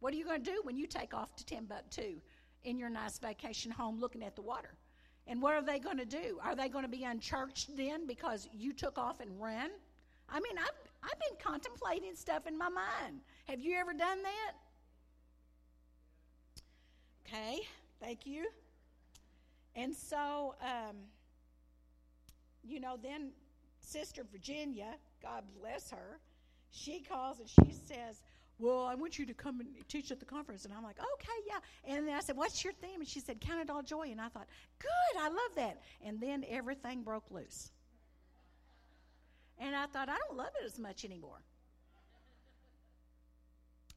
What 0.00 0.12
are 0.12 0.16
you 0.16 0.24
going 0.24 0.42
to 0.42 0.50
do 0.50 0.60
when 0.64 0.76
you 0.76 0.86
take 0.86 1.14
off 1.14 1.34
to 1.36 1.44
Timbuktu 1.44 2.20
in 2.64 2.78
your 2.78 2.88
nice 2.88 3.18
vacation 3.18 3.70
home 3.70 4.00
looking 4.00 4.22
at 4.22 4.34
the 4.34 4.42
water? 4.42 4.74
And 5.26 5.42
what 5.42 5.54
are 5.54 5.62
they 5.62 5.78
going 5.78 5.98
to 5.98 6.06
do? 6.06 6.38
Are 6.42 6.56
they 6.56 6.68
going 6.68 6.84
to 6.84 6.90
be 6.90 7.04
unchurched 7.04 7.76
then 7.76 8.06
because 8.06 8.48
you 8.52 8.72
took 8.72 8.96
off 8.96 9.20
and 9.20 9.30
ran? 9.40 9.70
I 10.28 10.40
mean, 10.40 10.58
I've, 10.58 10.70
I've 11.02 11.18
been 11.20 11.38
contemplating 11.42 12.14
stuff 12.14 12.46
in 12.46 12.56
my 12.56 12.68
mind. 12.68 13.20
Have 13.46 13.60
you 13.60 13.76
ever 13.76 13.92
done 13.92 14.22
that? 14.22 14.52
Okay, 17.28 17.60
thank 18.00 18.26
you. 18.26 18.46
And 19.76 19.94
so, 19.94 20.54
um, 20.62 20.96
you 22.64 22.80
know, 22.80 22.96
then 23.02 23.32
Sister 23.80 24.22
Virginia, 24.30 24.94
God 25.22 25.44
bless 25.60 25.90
her, 25.90 26.20
she 26.70 27.00
calls 27.00 27.38
and 27.38 27.48
she 27.48 27.72
says, 27.72 28.22
well, 28.58 28.86
I 28.86 28.94
want 28.94 29.18
you 29.18 29.26
to 29.26 29.34
come 29.34 29.60
and 29.60 29.68
teach 29.88 30.10
at 30.10 30.18
the 30.18 30.26
conference. 30.26 30.64
And 30.64 30.74
I'm 30.74 30.82
like, 30.82 30.98
okay, 30.98 31.38
yeah. 31.46 31.94
And 31.94 32.08
then 32.08 32.14
I 32.14 32.20
said, 32.20 32.36
what's 32.36 32.64
your 32.64 32.72
theme? 32.72 33.00
And 33.00 33.08
she 33.08 33.20
said, 33.20 33.40
count 33.40 33.60
it 33.60 33.70
all 33.70 33.82
joy. 33.82 34.08
And 34.10 34.20
I 34.20 34.28
thought, 34.28 34.48
good, 34.80 35.20
I 35.20 35.28
love 35.28 35.54
that. 35.56 35.80
And 36.04 36.20
then 36.20 36.44
everything 36.48 37.02
broke 37.02 37.30
loose. 37.30 37.70
And 39.60 39.76
I 39.76 39.86
thought, 39.86 40.08
I 40.08 40.16
don't 40.26 40.36
love 40.36 40.50
it 40.60 40.66
as 40.66 40.78
much 40.78 41.04
anymore. 41.04 41.40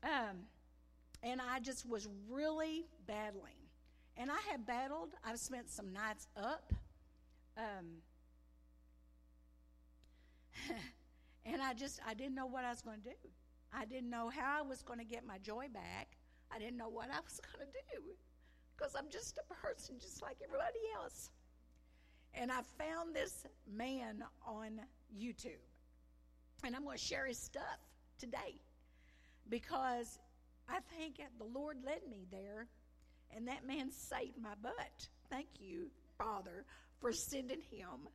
Um, 0.03 0.37
and 1.23 1.39
I 1.41 1.59
just 1.59 1.87
was 1.87 2.07
really 2.29 2.85
battling. 3.07 3.53
And 4.17 4.29
I 4.29 4.37
have 4.51 4.65
battled. 4.65 5.09
I've 5.23 5.39
spent 5.39 5.69
some 5.69 5.93
nights 5.93 6.27
up. 6.35 6.73
Um, 7.57 8.01
and 11.45 11.61
I 11.61 11.73
just, 11.73 11.99
I 12.05 12.13
didn't 12.13 12.35
know 12.35 12.45
what 12.45 12.65
I 12.65 12.69
was 12.69 12.81
going 12.81 13.01
to 13.01 13.09
do. 13.09 13.15
I 13.73 13.85
didn't 13.85 14.09
know 14.09 14.29
how 14.29 14.59
I 14.59 14.61
was 14.61 14.81
going 14.81 14.99
to 14.99 15.05
get 15.05 15.25
my 15.25 15.37
joy 15.37 15.67
back. 15.73 16.17
I 16.53 16.59
didn't 16.59 16.77
know 16.77 16.89
what 16.89 17.09
I 17.09 17.19
was 17.21 17.39
going 17.55 17.67
to 17.67 17.73
do 17.95 18.03
because 18.75 18.95
I'm 18.95 19.09
just 19.09 19.37
a 19.37 19.53
person 19.53 19.95
just 19.99 20.21
like 20.21 20.37
everybody 20.43 20.79
else. 20.95 21.29
And 22.33 22.51
I 22.51 22.61
found 22.77 23.15
this 23.15 23.45
man 23.71 24.23
on 24.45 24.81
YouTube. 25.15 25.61
And 26.63 26.75
I'm 26.75 26.83
going 26.83 26.97
to 26.97 27.03
share 27.03 27.25
his 27.25 27.37
stuff 27.37 27.79
today 28.19 28.55
because 29.49 30.19
I 30.71 30.79
think 30.97 31.21
the 31.37 31.45
Lord 31.45 31.77
led 31.85 32.01
me 32.09 32.25
there, 32.31 32.67
and 33.35 33.47
that 33.47 33.67
man 33.67 33.91
saved 33.91 34.37
my 34.41 34.53
butt. 34.61 35.07
Thank 35.29 35.47
you, 35.59 35.87
Father, 36.17 36.63
for 36.99 37.11
sending 37.11 37.59
him. 37.59 38.07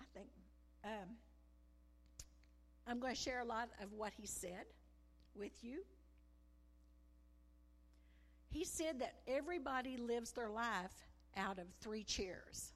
I 0.00 0.04
think 0.12 0.28
um, 0.84 1.16
I'm 2.86 2.98
going 2.98 3.14
to 3.14 3.20
share 3.20 3.40
a 3.40 3.44
lot 3.44 3.68
of 3.80 3.92
what 3.92 4.12
he 4.16 4.26
said 4.26 4.64
with 5.36 5.52
you. 5.62 5.82
He 8.50 8.64
said 8.64 9.00
that 9.00 9.14
everybody 9.28 9.96
lives 9.96 10.32
their 10.32 10.48
life 10.48 11.06
out 11.36 11.58
of 11.58 11.66
three 11.80 12.02
chairs. 12.02 12.72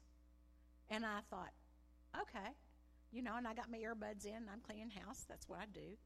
And 0.90 1.04
I 1.04 1.20
thought, 1.28 1.52
okay, 2.20 2.50
you 3.10 3.22
know, 3.22 3.36
and 3.36 3.48
I 3.48 3.54
got 3.54 3.70
my 3.70 3.78
earbuds 3.78 4.26
in, 4.26 4.48
I'm 4.52 4.60
cleaning 4.60 4.90
house, 4.90 5.24
that's 5.28 5.48
what 5.48 5.58
I 5.60 5.66
do. 5.72 5.96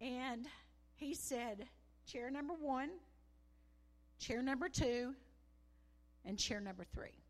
And 0.00 0.46
he 0.94 1.14
said, 1.14 1.66
chair 2.06 2.30
number 2.30 2.54
one, 2.54 2.90
chair 4.18 4.42
number 4.42 4.68
two, 4.68 5.14
and 6.24 6.38
chair 6.38 6.60
number 6.60 6.84
three. 6.94 7.22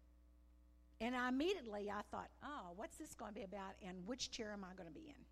And 1.01 1.15
I 1.15 1.29
immediately 1.29 1.91
I 1.91 2.03
thought, 2.11 2.29
oh, 2.43 2.73
what's 2.77 2.97
this 2.97 3.15
going 3.15 3.33
to 3.33 3.35
be 3.35 3.45
about, 3.45 3.75
and 3.87 3.97
which 4.07 4.31
chair 4.31 4.53
am 4.53 4.65
I 4.65 4.75
going 4.77 4.89
to 4.89 4.95
be 4.95 5.07
in? 5.09 5.25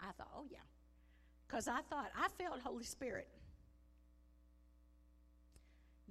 I 0.00 0.12
thought, 0.12 0.28
oh, 0.36 0.44
yeah. 0.50 0.58
Because 1.46 1.68
I 1.68 1.80
thought, 1.88 2.10
I 2.16 2.28
felt 2.42 2.60
Holy 2.60 2.84
Spirit. 2.84 3.28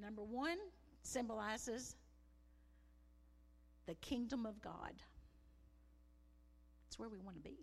Number 0.01 0.24
one 0.24 0.58
symbolizes 1.04 1.96
the 3.86 3.96
kingdom 3.96 4.46
of 4.46 4.62
God. 4.62 4.94
It's 6.88 6.98
where 6.98 7.10
we 7.10 7.20
want 7.20 7.36
to 7.36 7.42
be. 7.42 7.58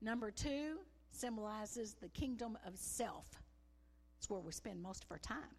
Number 0.00 0.30
two 0.30 0.78
symbolizes 1.10 1.94
the 1.94 2.08
kingdom 2.08 2.56
of 2.66 2.76
self. 2.76 3.26
It's 4.18 4.30
where 4.30 4.40
we 4.40 4.52
spend 4.52 4.82
most 4.82 5.04
of 5.04 5.10
our 5.10 5.18
time. 5.18 5.56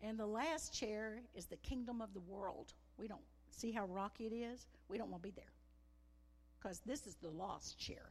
And 0.00 0.18
the 0.18 0.26
last 0.26 0.72
chair 0.72 1.20
is 1.34 1.46
the 1.46 1.56
kingdom 1.56 2.00
of 2.00 2.14
the 2.14 2.20
world. 2.20 2.72
We 2.96 3.08
don't 3.08 3.20
see 3.50 3.72
how 3.72 3.86
rocky 3.86 4.26
it 4.26 4.32
is. 4.32 4.66
We 4.88 4.98
don't 4.98 5.10
want 5.10 5.22
to 5.22 5.28
be 5.28 5.34
there 5.34 5.52
because 6.58 6.80
this 6.86 7.06
is 7.06 7.16
the 7.16 7.28
lost 7.28 7.78
chair. 7.78 8.10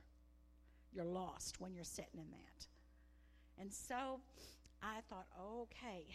You're 0.94 1.06
lost 1.06 1.60
when 1.60 1.74
you're 1.74 1.84
sitting 1.84 2.20
in 2.20 2.30
that. 2.32 2.68
And 3.60 3.72
so 3.72 4.20
I 4.82 5.00
thought, 5.10 5.28
okay, 5.42 6.06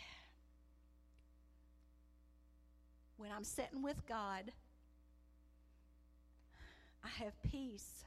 when 3.17 3.31
I'm 3.31 3.45
sitting 3.45 3.83
with 3.83 4.07
God, 4.07 4.53
I 7.05 7.09
have 7.23 7.41
peace, 7.43 8.05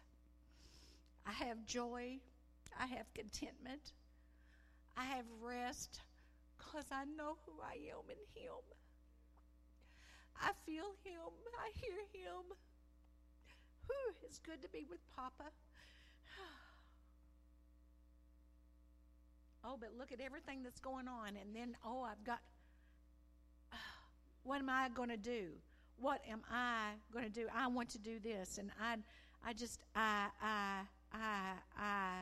I 1.26 1.34
have 1.46 1.66
joy, 1.66 2.20
I 2.80 2.86
have 2.86 3.12
contentment, 3.14 3.94
I 4.96 5.06
have 5.06 5.26
rest 5.42 6.00
because 6.58 6.86
I 6.92 7.06
know 7.06 7.38
who 7.46 7.54
I 7.62 7.74
am 7.90 8.10
in 8.10 8.42
Him. 8.42 8.62
I 10.40 10.52
feel 10.66 10.96
Him, 11.04 11.32
I 11.60 11.72
hear 11.80 11.98
Him. 12.14 12.44
Whew, 13.88 14.14
it's 14.24 14.40
good 14.40 14.62
to 14.62 14.70
be 14.70 14.86
with 14.90 15.00
Papa. 15.16 15.44
oh, 19.64 19.78
but 19.80 19.92
look 19.98 20.12
at 20.12 20.20
everything 20.20 20.64
that's 20.64 20.80
going 20.80 21.08
on. 21.08 21.30
And 21.30 21.56
then, 21.56 21.76
oh, 21.86 22.04
I've 22.04 22.24
got, 22.24 22.40
what 24.44 24.60
am 24.60 24.70
I 24.70 24.90
going 24.94 25.10
to 25.10 25.18
do? 25.18 25.50
What 25.98 26.22
am 26.30 26.42
I 26.52 26.92
going 27.14 27.26
to 27.26 27.32
do? 27.32 27.48
I 27.56 27.68
want 27.68 27.90
to 27.90 28.00
do 28.00 28.20
this. 28.20 28.58
And 28.58 28.72
I, 28.82 28.98
I 29.48 29.54
just, 29.54 29.80
I, 29.96 30.28
I, 30.42 30.82
I, 31.16 31.54
I, 31.78 32.22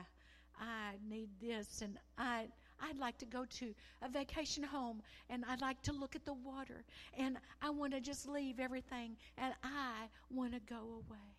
I 0.59 0.91
need 1.07 1.29
this 1.41 1.81
and 1.81 1.97
I 2.17 2.47
I'd 2.81 2.97
like 2.97 3.17
to 3.19 3.25
go 3.25 3.45
to 3.59 3.73
a 4.01 4.09
vacation 4.09 4.62
home 4.62 5.01
and 5.29 5.45
I'd 5.50 5.62
like 5.62 5.81
to 5.83 5.93
look 5.93 6.17
at 6.17 6.25
the 6.25 6.33
water 6.33 6.83
and 7.17 7.38
I 7.62 7.69
want 7.69 7.93
to 7.93 8.01
just 8.01 8.27
leave 8.27 8.59
everything 8.59 9.15
and 9.38 9.53
I 9.63 10.07
want 10.29 10.53
to 10.53 10.59
go 10.59 10.75
away. 10.75 11.38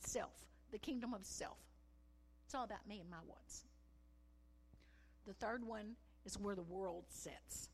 Self, 0.00 0.32
the 0.72 0.78
kingdom 0.78 1.14
of 1.14 1.24
self. 1.24 1.58
It's 2.46 2.54
all 2.54 2.64
about 2.64 2.88
me 2.88 2.98
and 2.98 3.08
my 3.08 3.18
wants. 3.28 3.62
The 5.26 5.34
third 5.34 5.64
one 5.64 5.94
is 6.24 6.36
where 6.36 6.56
the 6.56 6.62
world 6.62 7.04
sits 7.08 7.68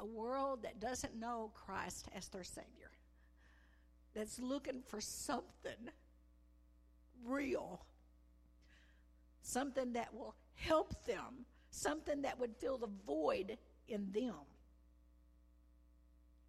a 0.00 0.06
world 0.06 0.62
that 0.62 0.80
doesn't 0.80 1.14
know 1.14 1.52
Christ 1.54 2.08
as 2.16 2.28
their 2.28 2.42
Savior, 2.42 2.90
that's 4.14 4.40
looking 4.40 4.82
for 4.88 5.00
something 5.00 5.90
real, 7.24 7.84
something 9.42 9.92
that 9.94 10.14
will 10.14 10.34
help 10.54 11.04
them, 11.06 11.46
something 11.70 12.22
that 12.22 12.38
would 12.38 12.56
fill 12.56 12.78
the 12.78 12.90
void 13.06 13.56
in 13.88 14.10
them. 14.12 14.34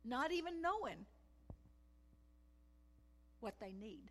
Not 0.03 0.31
even 0.31 0.61
knowing 0.61 1.05
what 3.39 3.59
they 3.59 3.73
need. 3.79 4.09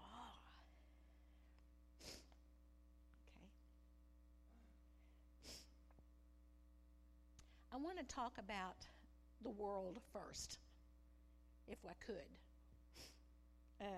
Ah. 0.00 0.36
I 7.72 7.76
want 7.76 7.98
to 7.98 8.04
talk 8.04 8.32
about 8.38 8.86
the 9.42 9.50
world 9.50 10.00
first, 10.12 10.58
if 11.68 11.78
I 11.86 11.92
could. 12.04 12.43
Uh, 13.84 13.88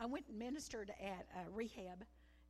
I 0.00 0.06
went 0.06 0.26
and 0.28 0.38
ministered 0.38 0.90
at 1.00 1.26
a 1.36 1.50
rehab 1.50 2.04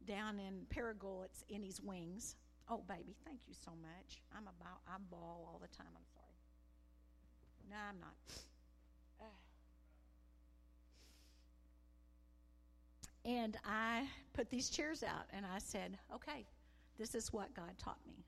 down 0.07 0.39
in 0.39 0.67
Paragould. 0.75 1.27
It's 1.27 1.45
Innie's 1.49 1.81
Wings. 1.81 2.37
Oh, 2.69 2.83
baby, 2.89 3.15
thank 3.25 3.41
you 3.47 3.55
so 3.55 3.73
much. 3.83 4.23
I'm 4.35 4.45
about 4.45 4.81
I 4.89 4.97
bawl 5.11 5.47
all 5.47 5.61
the 5.61 5.69
time. 5.77 5.87
I'm 5.95 6.07
sorry. 6.15 6.27
No, 7.71 7.77
I'm 7.89 8.01
not. 8.01 8.17
Uh. 9.21 9.25
And 13.25 13.57
I 13.65 14.07
put 14.35 14.51
these 14.51 14.71
chairs 14.71 15.03
out 15.03 15.25
and 15.33 15.45
I 15.45 15.59
said, 15.59 15.99
okay, 16.15 16.47
this 16.97 17.17
is 17.17 17.33
what 17.33 17.53
God 17.55 17.73
taught 17.77 17.99
me. 18.07 18.25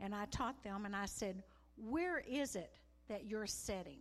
And 0.00 0.14
I 0.14 0.24
taught 0.30 0.62
them 0.64 0.86
and 0.86 0.96
I 0.96 1.04
said, 1.04 1.42
where 1.76 2.22
is 2.26 2.56
it 2.56 2.72
that 3.08 3.26
you're 3.26 3.46
setting? 3.46 3.98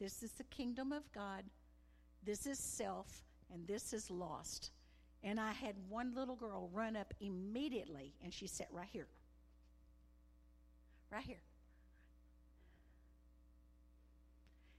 This 0.00 0.22
is 0.22 0.32
the 0.32 0.44
kingdom 0.44 0.90
of 0.90 1.02
God, 1.12 1.44
this 2.24 2.46
is 2.46 2.58
self, 2.58 3.22
and 3.52 3.66
this 3.66 3.92
is 3.92 4.10
lost. 4.10 4.70
And 5.24 5.38
I 5.38 5.52
had 5.52 5.74
one 5.88 6.14
little 6.14 6.36
girl 6.36 6.68
run 6.72 6.96
up 6.96 7.14
immediately, 7.20 8.14
and 8.22 8.32
she 8.32 8.46
sat 8.46 8.68
right 8.72 8.88
here. 8.90 9.06
Right 11.10 11.24
here. 11.24 11.42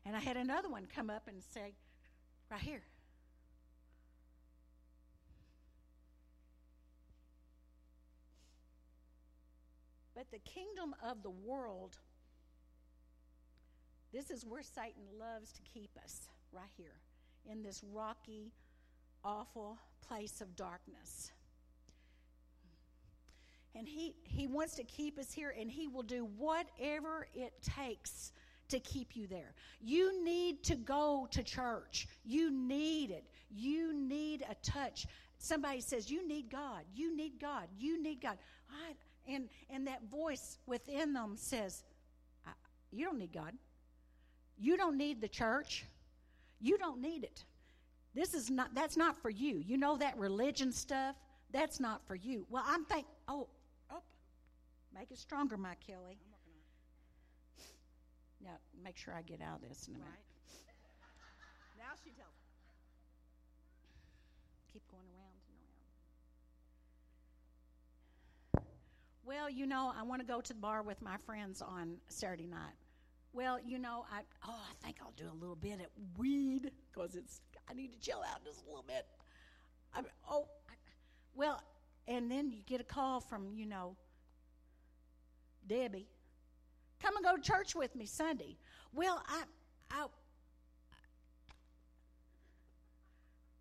And 0.05 0.15
I 0.15 0.19
had 0.19 0.35
another 0.35 0.69
one 0.69 0.87
come 0.93 1.09
up 1.09 1.27
and 1.27 1.41
say, 1.53 1.75
right 2.51 2.59
here. 2.59 2.83
But 10.13 10.25
the 10.31 10.39
kingdom 10.39 10.93
of 11.03 11.23
the 11.23 11.29
world 11.29 11.97
this 14.13 14.29
is 14.29 14.45
where 14.45 14.61
Satan 14.61 15.01
loves 15.19 15.51
to 15.53 15.61
keep 15.63 15.89
us, 16.03 16.29
right 16.51 16.69
here, 16.77 16.93
in 17.49 17.63
this 17.63 17.83
rocky, 17.91 18.51
awful 19.23 19.77
place 20.07 20.41
of 20.41 20.55
darkness. 20.55 21.31
And 23.75 23.87
he, 23.87 24.15
he 24.23 24.47
wants 24.47 24.75
to 24.75 24.83
keep 24.83 25.17
us 25.17 25.31
here, 25.31 25.53
and 25.57 25.69
he 25.69 25.87
will 25.87 26.03
do 26.03 26.27
whatever 26.37 27.27
it 27.33 27.53
takes 27.63 28.31
to 28.69 28.79
keep 28.79 29.15
you 29.15 29.27
there. 29.27 29.53
You 29.81 30.23
need 30.23 30.63
to 30.65 30.75
go 30.75 31.27
to 31.31 31.43
church. 31.43 32.07
You 32.23 32.51
need 32.51 33.11
it. 33.11 33.25
You 33.49 33.93
need 33.93 34.45
a 34.49 34.55
touch. 34.55 35.07
Somebody 35.37 35.81
says, 35.81 36.09
You 36.09 36.27
need 36.27 36.49
God. 36.49 36.83
You 36.93 37.15
need 37.15 37.39
God. 37.39 37.67
You 37.77 38.01
need 38.01 38.21
God. 38.21 38.37
and, 39.27 39.49
and 39.69 39.87
that 39.87 40.03
voice 40.09 40.57
within 40.65 41.13
them 41.13 41.33
says, 41.35 41.83
You 42.91 43.05
don't 43.05 43.19
need 43.19 43.33
God. 43.33 43.53
You 44.57 44.77
don't 44.77 44.97
need 44.97 45.19
the 45.19 45.27
church. 45.27 45.85
You 46.63 46.77
don't 46.77 47.01
need 47.01 47.25
it. 47.25 47.43
This 48.15 48.33
is 48.33 48.49
not 48.49 48.73
that's 48.73 48.95
not 48.95 49.21
for 49.21 49.29
you. 49.29 49.61
You 49.67 49.75
know 49.75 49.97
that 49.97 50.17
religion 50.17 50.71
stuff? 50.71 51.17
That's 51.51 51.77
not 51.81 52.07
for 52.07 52.15
you. 52.15 52.47
Well, 52.49 52.63
I'm 52.65 52.85
think 52.85 53.05
oh, 53.27 53.49
oh 53.91 54.01
make 54.95 55.11
it 55.11 55.17
stronger, 55.17 55.57
my 55.57 55.75
Kelly. 55.85 56.17
Now 58.41 58.57
make 58.81 58.95
sure 58.95 59.13
I 59.13 59.23
get 59.23 59.41
out 59.41 59.61
of 59.61 59.67
this 59.67 59.89
in 59.89 59.95
a 59.95 59.97
minute. 59.97 60.09
Right. 60.09 60.23
now 61.79 61.93
she 62.01 62.11
tells 62.11 62.31
Keep 64.71 64.83
going 64.89 65.03
around 65.17 65.35
and 68.55 68.63
around. 68.63 68.67
Well, 69.25 69.49
you 69.49 69.67
know, 69.67 69.91
I 69.99 70.03
want 70.03 70.21
to 70.21 70.27
go 70.27 70.39
to 70.39 70.53
the 70.53 70.59
bar 70.59 70.81
with 70.81 71.01
my 71.01 71.17
friends 71.17 71.61
on 71.61 71.97
Saturday 72.07 72.47
night. 72.47 72.82
Well, 73.33 73.59
you 73.65 73.79
know, 73.79 74.05
I 74.11 74.21
oh, 74.47 74.61
I 74.69 74.85
think 74.85 74.97
I'll 75.01 75.13
do 75.17 75.25
a 75.31 75.33
little 75.39 75.55
bit 75.55 75.81
at 75.81 75.89
weed 76.17 76.71
because 76.91 77.15
it's 77.15 77.41
I 77.67 77.73
need 77.73 77.91
to 77.91 77.99
chill 77.99 78.21
out 78.31 78.43
just 78.45 78.63
a 78.63 78.67
little 78.67 78.85
bit. 78.87 79.07
I 79.93 80.01
oh, 80.29 80.47
I, 80.69 80.73
well, 81.33 81.61
and 82.07 82.29
then 82.29 82.51
you 82.51 82.61
get 82.63 82.79
a 82.79 82.83
call 82.83 83.19
from 83.19 83.53
you 83.55 83.65
know 83.65 83.95
Debbie. 85.67 86.07
Come 87.01 87.15
and 87.17 87.25
go 87.25 87.35
to 87.35 87.41
church 87.41 87.75
with 87.75 87.95
me 87.95 88.05
Sunday. 88.05 88.55
Well, 88.93 89.23
I 89.27 89.43
I 89.89 90.05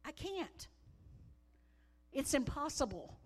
I 0.05 0.11
can't. 0.13 0.69
It's 2.13 2.35
impossible. 2.35 3.17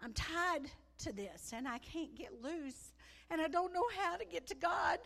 I'm 0.00 0.14
tied 0.14 0.70
to 0.98 1.12
this 1.12 1.52
and 1.54 1.68
I 1.68 1.78
can't 1.78 2.14
get 2.16 2.42
loose 2.42 2.92
and 3.32 3.40
I 3.40 3.48
don't 3.48 3.72
know 3.72 3.86
how 3.98 4.16
to 4.16 4.24
get 4.24 4.46
to 4.48 4.54
God, 4.54 4.98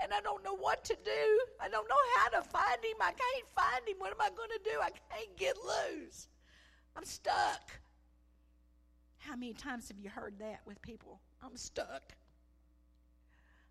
and 0.00 0.12
I 0.12 0.20
don't 0.20 0.44
know 0.44 0.56
what 0.56 0.84
to 0.84 0.96
do. 1.04 1.40
I 1.60 1.68
don't 1.68 1.88
know 1.88 1.96
how 2.16 2.28
to 2.30 2.48
find 2.48 2.84
Him. 2.84 2.96
I 3.00 3.12
can't 3.12 3.48
find 3.54 3.86
Him. 3.86 3.96
What 3.98 4.12
am 4.12 4.20
I 4.20 4.30
going 4.30 4.50
to 4.50 4.70
do? 4.70 4.78
I 4.80 4.90
can't 4.90 5.36
get 5.36 5.56
loose. 5.56 6.28
I'm 6.96 7.04
stuck. 7.04 7.72
How 9.18 9.34
many 9.36 9.54
times 9.54 9.88
have 9.88 9.98
you 9.98 10.10
heard 10.10 10.38
that 10.38 10.60
with 10.66 10.80
people? 10.82 11.20
I'm 11.42 11.56
stuck. 11.56 12.12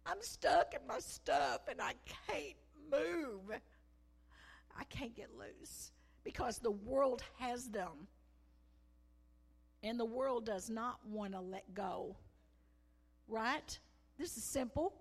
I'm 0.05 0.21
stuck 0.21 0.73
in 0.73 0.85
my 0.87 0.99
stuff 0.99 1.61
and 1.69 1.79
I 1.81 1.93
can't 2.27 2.55
move. 2.91 3.59
I 4.77 4.83
can't 4.85 5.15
get 5.15 5.29
loose 5.37 5.91
because 6.23 6.57
the 6.57 6.71
world 6.71 7.23
has 7.39 7.69
them. 7.69 8.07
And 9.83 9.99
the 9.99 10.05
world 10.05 10.45
does 10.45 10.69
not 10.69 10.99
want 11.05 11.33
to 11.33 11.41
let 11.41 11.73
go. 11.73 12.15
Right? 13.27 13.79
This 14.17 14.38
is 14.38 14.43
simple. 14.43 14.93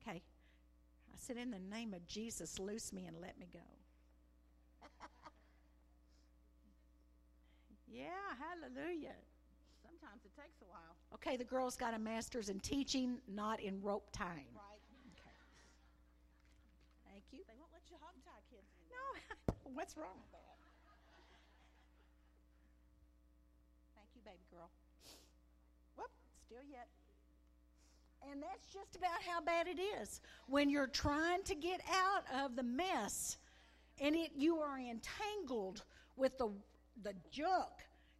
Okay. 0.00 0.20
I 0.20 1.16
said, 1.16 1.36
In 1.36 1.50
the 1.50 1.58
name 1.58 1.94
of 1.94 2.06
Jesus, 2.06 2.58
loose 2.58 2.92
me 2.92 3.06
and 3.06 3.16
let 3.20 3.38
me 3.38 3.48
go. 3.52 3.60
yeah, 7.88 8.06
hallelujah. 8.38 9.16
Sometimes 9.82 10.24
it 10.24 10.34
takes 10.36 10.60
a 10.62 10.68
while. 10.70 10.96
Okay, 11.14 11.36
the 11.36 11.44
girl's 11.44 11.76
got 11.76 11.94
a 11.94 11.98
master's 11.98 12.48
in 12.48 12.60
teaching, 12.60 13.18
not 13.28 13.60
in 13.60 13.80
rope 13.82 14.08
tying. 14.12 14.50
Right. 14.54 14.80
Okay. 15.14 15.36
Thank 17.10 17.24
you. 17.32 17.40
They 17.46 17.54
won't 17.58 17.72
let 17.72 17.82
you 17.90 17.96
hog 18.00 18.14
tie 18.24 18.42
kids 18.50 18.68
anymore. 18.80 19.16
No, 19.48 19.72
what's 19.76 19.96
wrong 19.96 20.16
with 20.16 20.32
that? 20.32 20.40
Thank 23.96 24.08
you, 24.14 24.22
baby 24.24 24.44
girl. 24.50 24.70
Whoop, 25.96 26.10
still 26.46 26.64
yet. 26.68 26.88
And 28.30 28.42
that's 28.42 28.66
just 28.72 28.96
about 28.96 29.22
how 29.26 29.40
bad 29.40 29.66
it 29.66 29.80
is. 29.80 30.20
When 30.46 30.70
you're 30.70 30.86
trying 30.86 31.42
to 31.44 31.54
get 31.54 31.80
out 31.92 32.44
of 32.44 32.56
the 32.56 32.62
mess 32.62 33.36
and 34.00 34.14
it, 34.14 34.30
you 34.36 34.58
are 34.58 34.78
entangled 34.78 35.82
with 36.16 36.38
the, 36.38 36.48
the 37.02 37.14
junk 37.30 37.70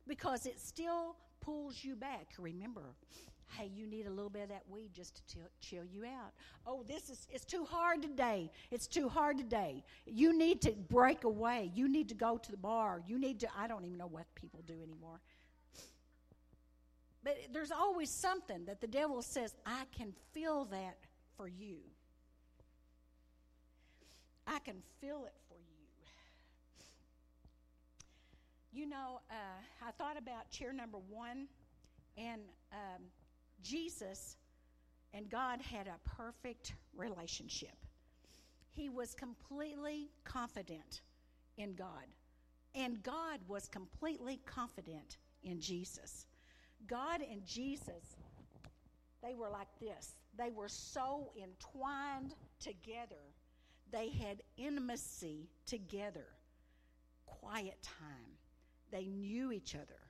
because 0.07 0.47
it 0.47 0.61
still 0.61 1.17
pulls 1.41 1.83
you 1.83 1.97
back. 1.97 2.29
Remember, 2.39 2.95
hey, 3.59 3.71
you 3.75 3.87
need 3.87 4.07
a 4.07 4.11
little 4.11 4.31
bit 4.31 4.45
of 4.45 4.49
that 4.49 4.63
weed 4.69 4.91
just 4.95 5.17
to 5.17 5.35
chill, 5.35 5.49
chill 5.61 5.85
you 5.85 6.05
out. 6.05 6.33
Oh, 6.67 6.85
this 6.87 7.11
is 7.11 7.27
it's 7.31 7.45
too 7.45 7.65
hard 7.65 8.03
today. 8.03 8.51
It's 8.71 8.87
too 8.87 9.09
hard 9.09 9.39
today. 9.39 9.85
You 10.07 10.37
need 10.37 10.61
to 10.63 10.73
break 10.73 11.25
away. 11.25 11.71
You 11.75 11.89
need 11.89 12.09
to 12.09 12.15
go 12.15 12.39
to 12.39 12.51
the 12.51 12.57
bar. 12.57 13.03
You 13.07 13.19
need 13.19 13.41
to 13.41 13.49
I 13.59 13.67
don't 13.67 13.85
even 13.85 13.99
know 13.99 14.07
what 14.07 14.27
people 14.35 14.61
do 14.67 14.75
anymore. 14.83 15.21
But 17.25 17.39
there's 17.53 17.71
always 17.71 18.11
something 18.11 18.65
that 18.67 18.81
the 18.81 18.87
devil 18.87 19.23
says, 19.23 19.55
I 19.65 19.85
can 19.97 20.13
feel 20.33 20.65
that 20.67 20.99
for 21.37 21.47
you. 21.47 21.77
I 24.47 24.59
can 24.59 24.83
feel 25.01 25.25
it 25.25 25.35
for 25.49 25.55
you. 25.55 25.63
You 28.73 28.89
know, 28.89 29.21
uh, 29.31 29.87
I 29.87 29.91
thought 29.93 30.19
about 30.19 30.51
chair 30.51 30.73
number 30.73 30.99
one, 30.99 31.47
and 32.17 32.43
um, 32.73 33.03
Jesus 33.63 34.37
and 35.15 35.29
God 35.31 35.61
had 35.61 35.87
a 35.87 35.99
perfect 36.09 36.75
relationship. 36.97 37.77
He 38.71 38.89
was 38.89 39.15
completely 39.15 40.11
confident 40.25 41.03
in 41.59 41.75
God, 41.75 42.07
and 42.75 43.03
God 43.03 43.41
was 43.47 43.69
completely 43.69 44.41
confident 44.47 45.19
in 45.45 45.61
Jesus. 45.61 46.27
God 46.89 47.21
and 47.21 47.45
Jesus, 47.47 48.17
they 49.23 49.35
were 49.35 49.49
like 49.49 49.69
this. 49.81 50.15
They 50.37 50.51
were 50.51 50.69
so 50.69 51.33
entwined 51.41 52.35
together. 52.61 53.23
They 53.91 54.09
had 54.09 54.43
intimacy 54.57 55.49
together, 55.67 56.27
quiet 57.27 57.77
time. 57.83 58.39
They 58.91 59.07
knew 59.07 59.53
each 59.53 59.75
other. 59.75 60.01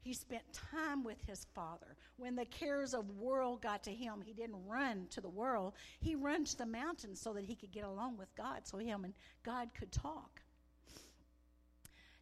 He 0.00 0.12
spent 0.12 0.44
time 0.52 1.02
with 1.02 1.20
his 1.26 1.46
father. 1.52 1.96
When 2.16 2.36
the 2.36 2.44
cares 2.44 2.94
of 2.94 3.10
world 3.10 3.60
got 3.60 3.82
to 3.84 3.90
him, 3.90 4.22
he 4.24 4.32
didn't 4.32 4.64
run 4.64 5.08
to 5.10 5.20
the 5.20 5.28
world. 5.28 5.74
He 5.98 6.14
ran 6.14 6.44
to 6.44 6.56
the 6.56 6.64
mountains 6.64 7.20
so 7.20 7.32
that 7.32 7.44
he 7.44 7.56
could 7.56 7.72
get 7.72 7.84
along 7.84 8.16
with 8.16 8.32
God, 8.36 8.60
so 8.64 8.78
him 8.78 9.04
and 9.04 9.14
God 9.42 9.70
could 9.76 9.90
talk. 9.90 10.40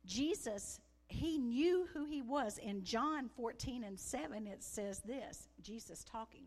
Jesus, 0.06 0.80
he 1.14 1.38
knew 1.38 1.86
who 1.92 2.04
he 2.04 2.22
was. 2.22 2.58
In 2.58 2.82
John 2.82 3.28
14 3.28 3.84
and 3.84 3.98
7, 3.98 4.46
it 4.46 4.62
says 4.62 5.00
this 5.00 5.48
Jesus 5.62 6.04
talking. 6.04 6.46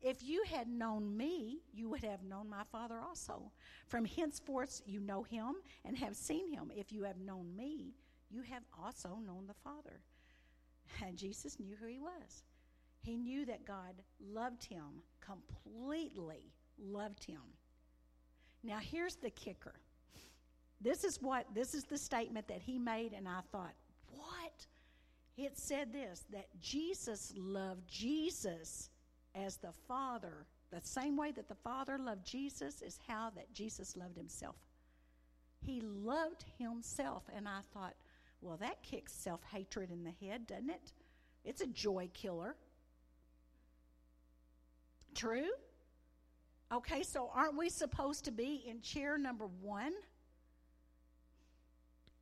If 0.00 0.22
you 0.22 0.44
had 0.50 0.68
known 0.68 1.16
me, 1.16 1.60
you 1.72 1.88
would 1.88 2.04
have 2.04 2.22
known 2.22 2.48
my 2.48 2.62
Father 2.70 3.00
also. 3.00 3.50
From 3.86 4.04
henceforth, 4.04 4.82
you 4.86 5.00
know 5.00 5.22
him 5.22 5.54
and 5.84 5.96
have 5.98 6.14
seen 6.14 6.52
him. 6.52 6.70
If 6.76 6.92
you 6.92 7.04
have 7.04 7.18
known 7.18 7.56
me, 7.56 7.94
you 8.30 8.42
have 8.42 8.62
also 8.82 9.18
known 9.26 9.46
the 9.46 9.54
Father. 9.54 10.00
And 11.02 11.16
Jesus 11.16 11.58
knew 11.58 11.74
who 11.80 11.86
he 11.86 11.98
was. 11.98 12.44
He 13.00 13.16
knew 13.16 13.46
that 13.46 13.66
God 13.66 13.94
loved 14.20 14.64
him, 14.64 15.02
completely 15.20 16.52
loved 16.78 17.24
him. 17.24 17.42
Now, 18.62 18.78
here's 18.78 19.16
the 19.16 19.30
kicker. 19.30 19.74
This 20.80 21.04
is 21.04 21.20
what, 21.22 21.46
this 21.54 21.74
is 21.74 21.84
the 21.84 21.98
statement 21.98 22.48
that 22.48 22.60
he 22.60 22.78
made, 22.78 23.12
and 23.12 23.26
I 23.28 23.40
thought, 23.50 23.74
what? 24.10 24.66
It 25.36 25.58
said 25.58 25.92
this 25.92 26.24
that 26.30 26.46
Jesus 26.60 27.32
loved 27.36 27.88
Jesus 27.88 28.90
as 29.34 29.56
the 29.56 29.72
Father. 29.88 30.46
The 30.70 30.80
same 30.80 31.16
way 31.16 31.32
that 31.32 31.48
the 31.48 31.54
Father 31.54 31.98
loved 31.98 32.24
Jesus 32.24 32.82
is 32.82 32.98
how 33.06 33.30
that 33.36 33.52
Jesus 33.52 33.96
loved 33.96 34.16
himself. 34.16 34.56
He 35.60 35.80
loved 35.80 36.44
himself. 36.58 37.22
And 37.34 37.48
I 37.48 37.60
thought, 37.72 37.94
well, 38.40 38.56
that 38.58 38.82
kicks 38.82 39.12
self 39.12 39.40
hatred 39.52 39.90
in 39.90 40.04
the 40.04 40.26
head, 40.26 40.46
doesn't 40.46 40.70
it? 40.70 40.92
It's 41.44 41.60
a 41.60 41.66
joy 41.66 42.10
killer. 42.12 42.56
True? 45.14 45.50
Okay, 46.72 47.02
so 47.02 47.30
aren't 47.34 47.56
we 47.56 47.68
supposed 47.68 48.24
to 48.24 48.32
be 48.32 48.64
in 48.66 48.80
chair 48.80 49.16
number 49.16 49.46
one? 49.60 49.92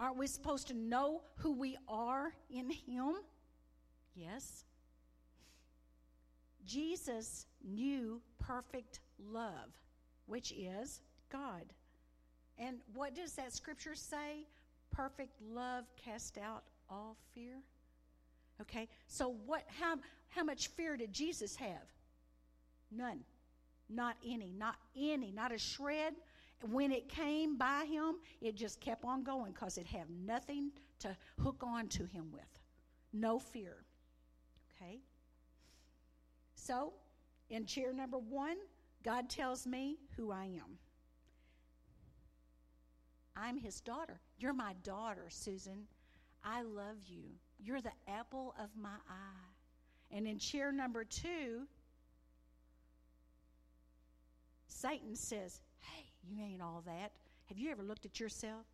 Aren't 0.03 0.19
we 0.19 0.27
supposed 0.27 0.69
to 0.69 0.75
know 0.75 1.23
who 1.37 1.53
we 1.53 1.79
are 1.89 2.35
in 2.51 2.71
Him? 2.71 3.15
Yes. 4.15 4.65
Jesus 6.67 7.47
knew 7.65 8.21
perfect 8.39 9.01
love, 9.19 9.71
which 10.27 10.53
is 10.53 11.01
God. 11.31 11.73
And 12.59 12.79
what 12.93 13.15
does 13.15 13.33
that 13.35 13.55
scripture 13.55 13.95
say? 13.95 14.47
perfect 14.93 15.33
love 15.51 15.85
cast 15.97 16.39
out 16.39 16.63
all 16.89 17.17
fear? 17.35 17.63
Okay, 18.61 18.89
so 19.09 19.35
what 19.47 19.65
how 19.81 19.97
how 20.29 20.45
much 20.45 20.69
fear 20.69 20.97
did 20.97 21.13
Jesus 21.13 21.57
have? 21.57 21.89
None. 22.91 23.21
Not 23.89 24.17
any, 24.27 24.55
not 24.57 24.77
any, 24.97 25.33
not 25.33 25.53
a 25.53 25.59
shred. 25.59 26.15
When 26.71 26.93
it 26.93 27.09
came 27.09 27.57
by 27.57 27.87
him, 27.89 28.17
it 28.41 28.55
just 28.55 28.81
kept 28.81 29.05
on 29.05 29.25
going 29.25 29.53
because 29.53 29.79
it 29.79 29.87
had 29.87 30.09
nothing 30.11 30.71
to 31.01 31.17
hook 31.41 31.63
on 31.67 31.89
to 31.89 32.07
him 32.07 32.31
with. 32.33 32.43
No 33.13 33.39
fear. 33.39 33.85
Okay? 34.77 35.01
So, 36.55 36.93
in 37.51 37.67
chair 37.67 37.93
number 37.93 38.19
one, 38.19 38.57
God 39.03 39.29
tells 39.29 39.67
me 39.67 39.99
who 40.17 40.31
I 40.31 40.45
am. 40.45 40.79
I'm 43.37 43.57
his 43.57 43.81
daughter. 43.81 44.21
You're 44.39 44.53
my 44.53 44.75
daughter, 44.85 45.27
Susan. 45.29 45.87
I 46.45 46.63
love 46.63 46.97
you. 47.07 47.25
You're 47.59 47.81
the 47.81 47.93
apple 48.07 48.55
of 48.59 48.69
my 48.77 48.97
eye. 49.09 49.53
And 50.11 50.27
in 50.27 50.39
chair 50.39 50.73
number 50.73 51.05
two, 51.05 51.67
Satan 54.69 55.17
says, 55.17 55.61
you 56.29 56.43
ain't 56.43 56.63
all 56.63 56.83
that. 56.87 57.13
Have 57.47 57.59
you 57.59 57.71
ever 57.71 57.83
looked 57.83 58.07
at 58.07 58.21
yourself? 58.21 58.67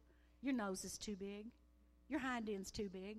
Your 0.43 0.55
nose 0.55 0.85
is 0.85 0.99
too 0.99 1.17
big. 1.17 1.47
Your 2.09 2.21
hind 2.21 2.49
end's 2.49 2.71
too 2.71 2.89
big. 2.89 3.19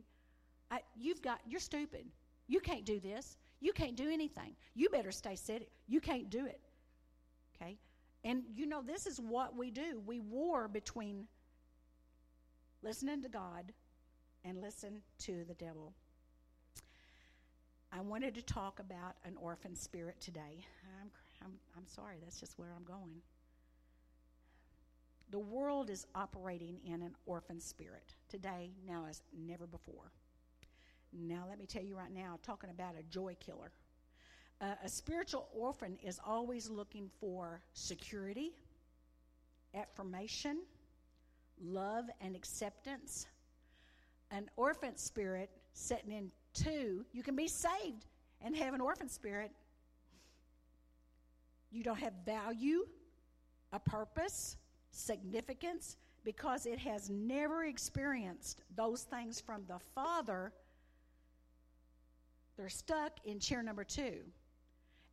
I, 0.72 0.80
you've 0.96 1.22
got, 1.22 1.42
you're 1.48 1.60
stupid. 1.60 2.06
You 2.48 2.60
can't 2.60 2.86
do 2.86 3.00
this. 3.00 3.38
You 3.60 3.74
can't 3.74 3.96
do 3.96 4.10
anything. 4.10 4.56
You 4.74 4.90
better 4.90 5.12
stay 5.12 5.36
seated. 5.36 5.68
You 5.88 6.00
can't 6.00 6.30
do 6.30 6.46
it. 6.46 6.62
Okay? 7.56 7.78
And 8.24 8.44
you 8.56 8.66
know, 8.66 8.82
this 8.82 9.06
is 9.06 9.20
what 9.20 9.56
we 9.56 9.72
do. 9.72 10.02
We 10.06 10.20
war 10.20 10.68
between 10.68 11.28
listening 12.82 13.22
to 13.24 13.30
God 13.30 13.74
and 14.46 14.62
listen 14.62 15.02
to 15.20 15.44
the 15.48 15.54
devil. 15.56 15.94
I 17.92 18.02
wanted 18.02 18.36
to 18.36 18.42
talk 18.42 18.80
about 18.80 19.16
an 19.26 19.36
orphan 19.42 19.76
spirit 19.76 20.22
today. 20.22 20.66
I'm, 21.02 21.10
I'm, 21.44 21.52
I'm 21.76 21.88
sorry, 21.88 22.18
that's 22.24 22.40
just 22.40 22.58
where 22.58 22.70
I'm 22.76 22.84
going. 22.84 23.22
The 25.32 25.40
world 25.40 25.90
is 25.90 26.08
operating 26.16 26.80
in 26.86 27.02
an 27.02 27.16
orphan 27.26 27.60
spirit 27.60 28.16
today, 28.30 28.72
now 28.88 29.06
as 29.08 29.22
never 29.38 29.68
before. 29.68 30.12
Now, 31.14 31.46
let 31.48 31.60
me 31.60 31.66
tell 31.66 31.84
you 31.84 31.96
right 31.96 32.14
now, 32.14 32.40
talking 32.44 32.70
about 32.70 32.96
a 33.00 33.04
joy 33.04 33.36
killer. 33.40 33.72
Uh, 34.62 34.74
a 34.84 34.90
spiritual 34.90 35.48
orphan 35.54 35.98
is 36.04 36.20
always 36.26 36.70
looking 36.70 37.10
for 37.20 37.62
security, 37.74 38.52
affirmation, 39.74 40.60
love, 41.62 42.06
and 42.22 42.36
acceptance. 42.36 43.28
An 44.32 44.50
orphan 44.56 44.98
spirit 44.98 45.50
setting 45.74 46.12
in 46.12 46.32
two, 46.54 47.06
you 47.12 47.24
can 47.24 47.36
be 47.36 47.48
saved 47.48 48.06
and 48.42 48.56
have 48.56 48.74
an 48.74 48.82
orphan 48.82 49.10
spirit. 49.10 49.52
You 51.72 51.84
don't 51.84 52.00
have 52.00 52.14
value, 52.26 52.86
a 53.72 53.80
purpose, 53.80 54.58
significance, 55.00 55.98
because 56.24 56.66
it 56.66 56.80
has 56.80 57.10
never 57.10 57.66
experienced 57.66 58.62
those 58.76 59.04
things 59.04 59.40
from 59.40 59.64
the 59.68 59.80
Father. 59.96 60.52
They're 62.58 62.70
stuck 62.70 63.14
in 63.26 63.40
chair 63.40 63.64
number 63.64 63.84
two. 63.84 64.18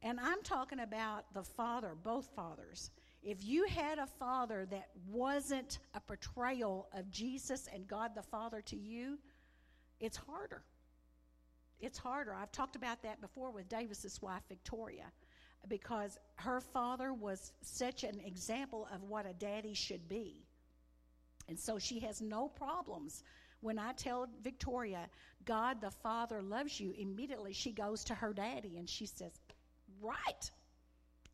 And 0.03 0.21
I'm 0.21 0.43
talking 0.43 0.81
about 0.81 1.33
the 1.33 1.43
Father, 1.43 1.95
both 2.03 2.29
fathers. 2.35 2.91
If 3.23 3.45
you 3.45 3.67
had 3.67 3.99
a 3.99 4.07
father 4.07 4.67
that 4.71 4.91
wasn't 5.09 5.79
a 5.95 6.01
portrayal 6.01 6.89
of 6.93 7.11
Jesus 7.11 7.69
and 7.73 7.87
God 7.89 8.15
the 8.15 8.23
Father 8.23 8.61
to 8.63 8.77
you, 8.77 9.19
it's 10.01 10.17
harder. 10.17 10.63
It's 11.81 11.99
harder. 11.99 12.35
I've 12.35 12.53
talked 12.53 12.77
about 12.77 13.03
that 13.03 13.21
before 13.21 13.51
with 13.51 13.69
Davis's 13.69 14.21
wife, 14.23 14.43
Victoria, 14.49 15.07
because 15.69 16.19
her 16.37 16.61
father 16.61 17.13
was 17.13 17.53
such 17.63 18.05
an 18.05 18.21
example 18.25 18.89
of 18.95 19.03
what 19.03 19.27
a 19.27 19.33
daddy 19.33 19.75
should 19.75 20.09
be. 20.09 20.45
And 21.49 21.59
so 21.59 21.79
she 21.79 22.01
has 22.01 22.21
no 22.21 22.49
problems. 22.49 23.23
When 23.61 23.79
I 23.79 23.93
tell 23.93 24.29
Victoria, 24.43 25.09
God 25.45 25.81
the 25.81 25.91
Father 25.91 26.43
loves 26.43 26.79
you, 26.81 26.93
immediately 26.99 27.53
she 27.53 27.73
goes 27.73 28.05
to 28.05 28.15
her 28.15 28.33
daddy 28.33 28.77
and 28.79 28.89
she 28.89 29.07
says, 29.07 29.33
Right. 30.01 30.51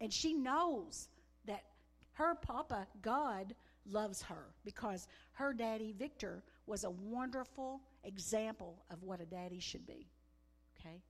And 0.00 0.12
she 0.12 0.34
knows 0.34 1.08
that 1.46 1.62
her 2.12 2.34
papa, 2.34 2.86
God, 3.00 3.54
loves 3.86 4.22
her 4.22 4.52
because 4.64 5.08
her 5.32 5.52
daddy, 5.52 5.94
Victor, 5.98 6.42
was 6.66 6.84
a 6.84 6.90
wonderful 6.90 7.80
example 8.04 8.82
of 8.90 9.02
what 9.02 9.20
a 9.20 9.26
daddy 9.26 9.58
should 9.58 9.86
be. 9.86 10.06
Okay? 10.78 11.02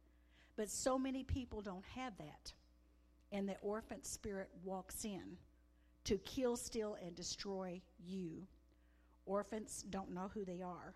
But 0.56 0.70
so 0.70 0.98
many 0.98 1.24
people 1.24 1.60
don't 1.60 1.84
have 1.94 2.16
that. 2.18 2.52
And 3.32 3.48
the 3.48 3.56
orphan 3.62 4.02
spirit 4.02 4.48
walks 4.62 5.04
in 5.04 5.36
to 6.04 6.18
kill, 6.18 6.56
steal, 6.56 6.96
and 7.04 7.14
destroy 7.16 7.80
you. 8.04 8.46
Orphans 9.24 9.84
don't 9.90 10.12
know 10.12 10.30
who 10.34 10.44
they 10.44 10.60
are. 10.62 10.94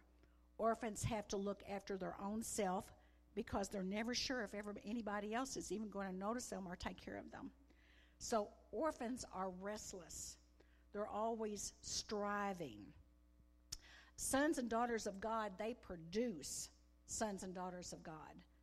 Orphans 0.59 1.03
have 1.05 1.29
to 1.29 1.37
look 1.37 1.63
after 1.71 1.97
their 1.97 2.17
own 2.23 2.43
self 2.43 2.85
because 3.35 3.69
they're 3.69 3.83
never 3.83 4.15
sure 4.15 4.43
if 4.43 4.55
ever 4.55 4.75
anybody 4.85 5.35
else 5.35 5.57
is 5.57 5.71
even 5.71 5.89
going 5.89 6.09
to 6.09 6.17
notice 6.17 6.47
them 6.47 6.67
or 6.67 6.77
take 6.77 7.03
care 7.03 7.19
of 7.19 7.31
them. 7.31 7.51
So 8.19 8.49
orphans 8.73 9.25
are 9.33 9.51
restless, 9.61 10.39
they're 10.93 11.07
always 11.07 11.75
striving. 11.83 12.79
Sons 14.17 14.57
and 14.57 14.71
daughters 14.71 15.07
of 15.07 15.21
God, 15.21 15.53
they 15.59 15.75
produce 15.75 16.71
sons 17.07 17.43
and 17.43 17.55
daughters 17.55 17.93
of 17.93 18.03
God. 18.03 18.15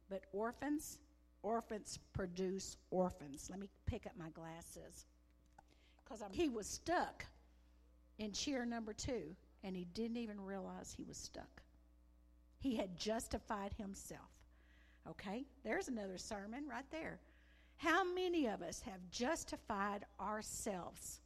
But 0.10 0.24
orphans, 0.34 0.98
orphans 1.44 2.00
produce 2.14 2.78
orphans. 2.90 3.48
Let 3.50 3.60
me 3.60 3.70
pick 3.86 4.06
up 4.06 4.14
my 4.18 4.30
glasses. 4.30 5.06
Because 6.04 6.24
he 6.32 6.50
was 6.50 6.68
stuck 6.68 7.26
in 8.18 8.32
chair 8.32 8.66
number 8.66 8.94
two, 8.94 9.36
and 9.64 9.76
he 9.76 9.86
didn't 9.94 10.18
even 10.18 10.40
realize 10.40 10.94
he 10.96 11.04
was 11.04 11.18
stuck. 11.18 11.62
He 12.60 12.76
had 12.76 12.98
justified 12.98 13.74
himself. 13.78 14.22
Okay, 15.10 15.46
there's 15.64 15.90
another 15.90 16.18
sermon 16.18 16.64
right 16.70 16.86
there. 16.92 17.20
How 17.78 18.04
many 18.14 18.48
of 18.48 18.62
us 18.62 18.82
have 18.82 19.00
justified 19.12 20.06
ourselves 20.20 21.20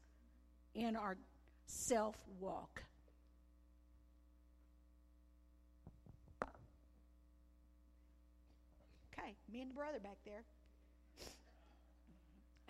in 0.74 0.96
our 0.96 1.18
self 1.68 2.16
walk? 2.40 2.84
Me 9.52 9.62
and 9.62 9.70
the 9.72 9.76
brother 9.76 10.00
back 10.00 10.18
there. 10.26 10.44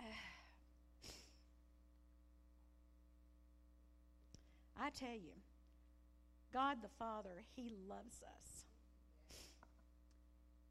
I 4.80 4.90
tell 4.90 5.14
you, 5.14 5.34
God 6.52 6.78
the 6.82 6.88
Father, 6.98 7.44
He 7.54 7.72
loves 7.88 8.22
us. 8.22 8.64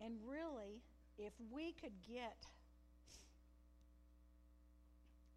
And 0.01 0.15
really, 0.27 0.81
if 1.17 1.33
we 1.51 1.73
could 1.73 1.93
get 2.07 2.37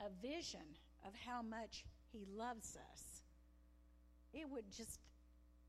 a 0.00 0.10
vision 0.26 0.76
of 1.06 1.12
how 1.26 1.42
much 1.42 1.84
He 2.12 2.26
loves 2.36 2.76
us, 2.92 3.22
it 4.32 4.48
would 4.48 4.70
just, 4.76 4.98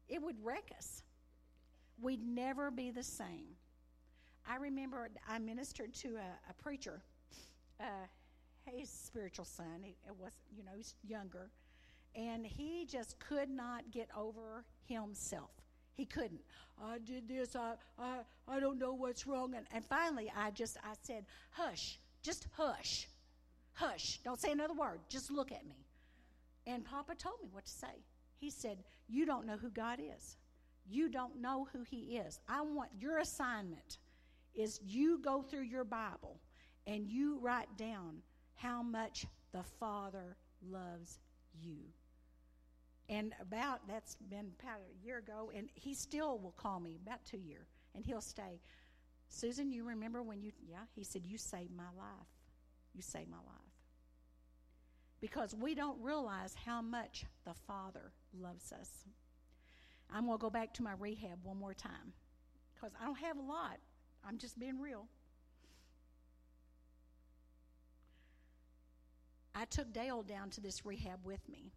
it 0.08 0.22
would 0.22 0.38
wreck 0.44 0.72
us. 0.78 1.04
We'd 2.00 2.24
never 2.24 2.72
be 2.72 2.92
the 2.92 3.04
same. 3.04 3.56
I 4.50 4.58
remember 4.58 5.10
I 5.28 5.40
ministered 5.40 5.94
to 5.96 6.16
a, 6.16 6.50
a 6.50 6.54
preacher, 6.62 7.02
uh, 7.80 7.84
his 8.66 8.90
spiritual 8.90 9.46
son. 9.46 9.84
It, 9.84 9.96
it 10.08 10.16
was, 10.20 10.34
you 10.56 10.64
know, 10.64 10.72
he's 10.76 10.96
younger, 11.08 11.50
and 12.16 12.46
he 12.46 12.86
just 12.90 13.20
could 13.20 13.50
not 13.50 13.92
get 13.92 14.10
over 14.18 14.64
himself. 14.86 15.52
He 15.94 16.06
couldn't. 16.06 16.42
I 16.82 16.98
did 17.00 17.28
this. 17.28 17.56
I, 17.56 17.74
I, 18.00 18.20
I 18.48 18.60
don't 18.60 18.80
know 18.80 18.94
what's 18.94 19.28
wrong. 19.28 19.54
And, 19.56 19.66
and 19.74 19.86
finally, 19.86 20.32
I 20.36 20.52
just, 20.52 20.78
I 20.84 20.94
said, 21.04 21.26
hush, 21.52 22.00
just 22.24 22.48
hush, 22.56 23.08
hush. 23.74 24.20
Don't 24.24 24.40
say 24.40 24.52
another 24.52 24.74
word. 24.74 25.00
Just 25.10 25.32
look 25.32 25.52
at 25.52 25.66
me. 25.66 25.86
And 26.66 26.86
Papa 26.86 27.16
told 27.16 27.36
me 27.42 27.50
what 27.52 27.66
to 27.66 27.72
say. 27.72 28.04
He 28.38 28.50
said, 28.50 28.78
you 29.08 29.26
don't 29.26 29.46
know 29.46 29.58
who 29.58 29.70
God 29.70 30.00
is. 30.00 30.38
You 30.90 31.10
don't 31.10 31.40
know 31.40 31.68
who 31.72 31.84
He 31.84 32.18
is. 32.18 32.40
I 32.50 32.62
want 32.62 32.90
your 33.00 33.20
assignment 33.20 33.98
is 34.56 34.80
you 34.86 35.20
go 35.20 35.42
through 35.42 35.64
your 35.64 35.84
Bible 35.84 36.40
and 36.88 37.08
you 37.08 37.38
write 37.40 37.78
down 37.78 38.22
how 38.56 38.82
much 38.82 39.26
the 39.52 39.64
Father 39.80 40.38
loves 40.70 41.20
you. 41.54 41.78
And 43.10 43.34
about 43.42 43.88
that's 43.88 44.16
been 44.30 44.52
about 44.60 44.80
a 44.80 45.06
year 45.06 45.18
ago, 45.18 45.52
and 45.56 45.70
he 45.74 45.94
still 45.94 46.40
will 46.40 46.54
call 46.56 46.80
me 46.80 46.98
about 47.06 47.26
two 47.26 47.40
year, 47.40 47.68
and 47.94 48.06
he'll 48.06 48.22
stay. 48.22 48.62
Susan, 49.28 49.72
you 49.72 49.84
remember 49.84 50.24
when 50.24 50.42
you? 50.42 50.52
Yeah, 50.66 50.78
he 50.96 51.04
said 51.04 51.26
you 51.26 51.38
saved 51.38 51.76
my 51.76 51.90
life. 51.98 52.28
You 52.94 53.02
saved 53.02 53.30
my 53.30 53.38
life. 53.38 53.46
Because 55.20 55.54
we 55.54 55.76
don't 55.76 56.02
realize 56.02 56.56
how 56.66 56.82
much 56.82 57.26
the 57.46 57.54
Father 57.68 58.12
loves 58.40 58.72
us. 58.72 58.90
I'm 60.14 60.28
to 60.28 60.38
go 60.38 60.50
back 60.50 60.74
to 60.76 60.84
my 60.84 60.94
rehab 61.00 61.40
one 61.44 61.58
more 61.58 61.74
time 61.74 62.14
because 62.74 62.92
I 63.02 63.06
don't 63.06 63.20
have 63.20 63.38
a 63.38 63.42
lot. 63.42 63.78
I'm 64.28 64.38
just 64.38 64.60
being 64.60 64.80
real. 64.80 65.08
I 69.54 69.66
took 69.66 69.92
Dale 69.94 70.24
down 70.24 70.50
to 70.52 70.62
this 70.62 70.86
rehab 70.86 71.20
with 71.24 71.48
me 71.50 71.72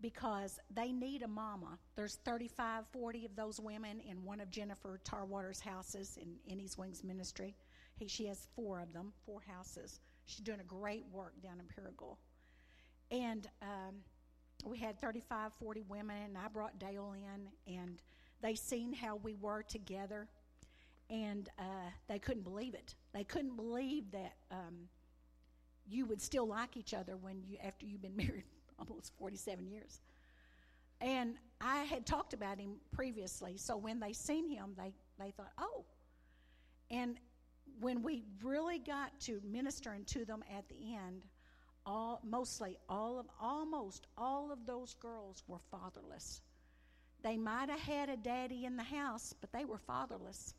because 0.00 0.58
they 0.72 0.92
need 0.92 1.22
a 1.22 1.28
mama. 1.28 1.78
There's 1.96 2.16
35, 2.24 2.84
40 2.92 3.24
of 3.24 3.36
those 3.36 3.58
women 3.60 4.00
in 4.00 4.24
one 4.24 4.40
of 4.40 4.50
Jennifer 4.50 5.00
Tarwater's 5.04 5.60
houses 5.60 6.18
in 6.20 6.36
Innie's 6.46 6.78
Wings 6.78 7.02
Ministry. 7.02 7.54
He, 7.96 8.06
she 8.06 8.26
has 8.26 8.48
four 8.54 8.80
of 8.80 8.92
them, 8.92 9.12
four 9.24 9.40
houses. 9.46 10.00
She's 10.26 10.40
doing 10.40 10.60
a 10.60 10.64
great 10.64 11.04
work 11.10 11.32
down 11.42 11.60
in 11.60 11.66
Paragould. 11.66 12.16
And 13.10 13.48
um, 13.62 13.96
we 14.64 14.78
had 14.78 15.00
35, 15.00 15.52
40 15.58 15.82
women, 15.88 16.16
and 16.24 16.38
I 16.38 16.48
brought 16.48 16.78
Dale 16.78 17.14
in, 17.14 17.74
and 17.74 18.00
they 18.42 18.54
seen 18.54 18.92
how 18.92 19.16
we 19.16 19.34
were 19.34 19.62
together, 19.62 20.28
and 21.10 21.48
uh, 21.58 21.90
they 22.08 22.18
couldn't 22.18 22.42
believe 22.42 22.74
it. 22.74 22.94
They 23.12 23.24
couldn't 23.24 23.56
believe 23.56 24.10
that 24.12 24.34
um, 24.50 24.88
you 25.88 26.06
would 26.06 26.20
still 26.20 26.46
like 26.46 26.76
each 26.76 26.94
other 26.94 27.16
when 27.16 27.42
you 27.46 27.58
after 27.62 27.86
you've 27.86 28.02
been 28.02 28.16
married 28.16 28.44
almost 28.78 29.12
47 29.18 29.66
years. 29.66 30.00
And 31.00 31.36
I 31.60 31.84
had 31.84 32.06
talked 32.06 32.32
about 32.32 32.58
him 32.58 32.76
previously, 32.92 33.56
so 33.58 33.76
when 33.76 34.00
they 34.00 34.12
seen 34.12 34.48
him, 34.48 34.72
they, 34.76 34.94
they 35.18 35.30
thought, 35.30 35.52
oh. 35.58 35.84
And 36.90 37.18
when 37.80 38.02
we 38.02 38.24
really 38.42 38.78
got 38.78 39.18
to 39.20 39.40
ministering 39.44 40.04
to 40.06 40.24
them 40.24 40.42
at 40.56 40.68
the 40.68 40.94
end, 40.94 41.22
all 41.84 42.20
mostly 42.24 42.76
all 42.88 43.18
of 43.18 43.26
almost 43.40 44.06
all 44.18 44.50
of 44.50 44.66
those 44.66 44.94
girls 44.94 45.44
were 45.46 45.60
fatherless. 45.70 46.40
They 47.22 47.36
might 47.36 47.68
have 47.68 47.80
had 47.80 48.08
a 48.08 48.16
daddy 48.16 48.64
in 48.64 48.76
the 48.76 48.82
house, 48.82 49.34
but 49.40 49.52
they 49.52 49.64
were 49.64 49.78
fatherless. 49.78 50.54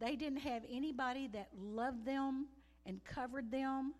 They 0.00 0.16
didn't 0.16 0.40
have 0.40 0.64
anybody 0.70 1.28
that 1.28 1.50
loved 1.56 2.04
them 2.04 2.46
and 2.86 3.04
covered 3.04 3.50
them 3.50 3.94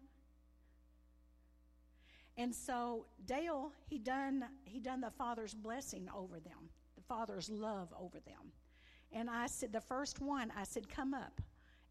and 2.40 2.54
so 2.54 3.04
Dale, 3.26 3.70
he 3.86 3.98
done 3.98 4.44
he 4.64 4.80
done 4.80 5.02
the 5.02 5.10
father's 5.10 5.52
blessing 5.52 6.08
over 6.16 6.40
them, 6.40 6.70
the 6.96 7.02
father's 7.02 7.50
love 7.50 7.92
over 8.00 8.18
them. 8.20 8.52
And 9.12 9.28
I 9.28 9.46
said, 9.46 9.72
the 9.72 9.80
first 9.82 10.22
one, 10.22 10.50
I 10.56 10.64
said, 10.64 10.88
come 10.88 11.12
up. 11.12 11.40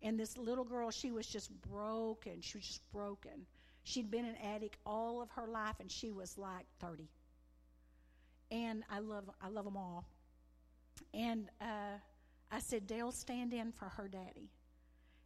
And 0.01 0.19
this 0.19 0.37
little 0.37 0.63
girl, 0.63 0.89
she 0.89 1.11
was 1.11 1.27
just 1.27 1.51
broken. 1.61 2.41
She 2.41 2.57
was 2.57 2.65
just 2.65 2.91
broken. 2.91 3.45
She'd 3.83 4.09
been 4.09 4.25
an 4.25 4.37
addict 4.37 4.77
all 4.87 5.21
of 5.21 5.29
her 5.31 5.45
life, 5.45 5.75
and 5.81 5.91
she 5.91 6.11
was 6.11 6.37
like 6.37 6.65
30. 6.79 7.09
And 8.49 8.83
I 8.89 8.99
love 8.99 9.29
I 9.39 9.49
love 9.49 9.65
them 9.65 9.77
all. 9.77 10.05
And 11.13 11.49
uh, 11.61 11.99
I 12.51 12.59
said, 12.59 12.87
Dale, 12.87 13.11
stand 13.11 13.53
in 13.53 13.71
for 13.71 13.85
her 13.85 14.07
daddy. 14.07 14.49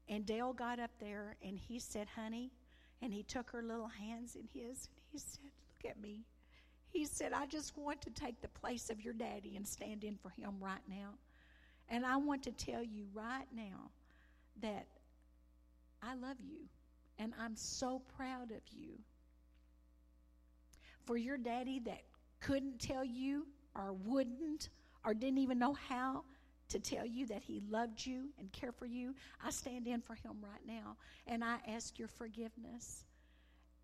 And 0.09 0.25
Dale 0.25 0.53
got 0.53 0.79
up 0.79 0.91
there 0.99 1.37
and 1.41 1.57
he 1.57 1.79
said, 1.79 2.07
honey, 2.15 2.51
and 3.01 3.13
he 3.13 3.23
took 3.23 3.49
her 3.51 3.61
little 3.61 3.87
hands 3.87 4.35
in 4.35 4.47
his 4.53 4.87
and 4.87 4.97
he 5.11 5.17
said, 5.17 5.39
Look 5.43 5.91
at 5.91 6.01
me. 6.01 6.25
He 6.89 7.05
said, 7.05 7.33
I 7.33 7.47
just 7.47 7.77
want 7.77 8.01
to 8.03 8.11
take 8.11 8.41
the 8.41 8.47
place 8.49 8.89
of 8.89 9.01
your 9.01 9.13
daddy 9.13 9.55
and 9.55 9.67
stand 9.67 10.03
in 10.03 10.15
for 10.15 10.29
him 10.29 10.55
right 10.59 10.83
now. 10.87 11.15
And 11.89 12.05
I 12.05 12.17
want 12.17 12.43
to 12.43 12.51
tell 12.51 12.83
you 12.83 13.07
right 13.13 13.47
now 13.53 13.89
that 14.61 14.87
I 16.01 16.15
love 16.15 16.37
you 16.39 16.59
and 17.17 17.33
I'm 17.39 17.55
so 17.55 18.01
proud 18.15 18.51
of 18.51 18.61
you. 18.71 18.99
For 21.05 21.17
your 21.17 21.37
daddy 21.37 21.79
that 21.85 22.03
couldn't 22.39 22.79
tell 22.79 23.03
you 23.03 23.47
or 23.75 23.93
wouldn't 23.93 24.69
or 25.03 25.13
didn't 25.13 25.39
even 25.39 25.59
know 25.59 25.73
how 25.73 26.23
to 26.73 26.79
tell 26.79 27.05
you 27.05 27.25
that 27.27 27.43
he 27.43 27.61
loved 27.69 28.05
you 28.05 28.29
and 28.37 28.51
cared 28.51 28.75
for 28.75 28.85
you, 28.85 29.15
I 29.43 29.51
stand 29.51 29.87
in 29.87 30.01
for 30.01 30.15
him 30.15 30.33
right 30.41 30.65
now 30.67 30.97
and 31.27 31.43
I 31.43 31.57
ask 31.67 31.97
your 31.97 32.07
forgiveness. 32.07 33.05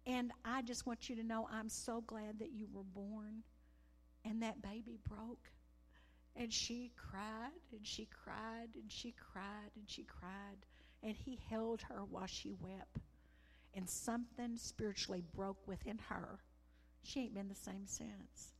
And 0.06 0.32
I 0.44 0.62
just 0.64 0.86
want 0.86 1.10
you 1.10 1.16
to 1.18 1.24
know 1.24 1.48
I'm 1.52 1.70
so 1.70 2.02
glad 2.02 2.40
that 2.40 2.52
you 2.52 2.68
were 2.74 2.84
born 2.84 3.44
and 4.26 4.42
that 4.42 4.62
baby 4.62 4.98
broke. 5.08 5.48
And 6.36 6.52
she 6.52 6.92
cried 6.96 7.52
and 7.72 7.86
she 7.86 8.08
cried 8.24 8.70
and 8.76 8.92
she 8.92 9.14
cried 9.32 9.72
and 9.76 9.88
she 9.88 10.04
cried. 10.04 10.66
And 11.04 11.16
he 11.16 11.40
held 11.50 11.82
her 11.84 12.04
while 12.10 12.28
she 12.28 12.54
wept. 12.60 12.98
And 13.76 13.88
something 13.88 14.58
spiritually 14.58 15.24
broke 15.36 15.68
within 15.68 16.00
her. 16.10 16.40
She 17.04 17.22
ain't 17.22 17.36
been 17.36 17.48
the 17.50 17.56
same 17.56 17.86
since. 17.86 18.54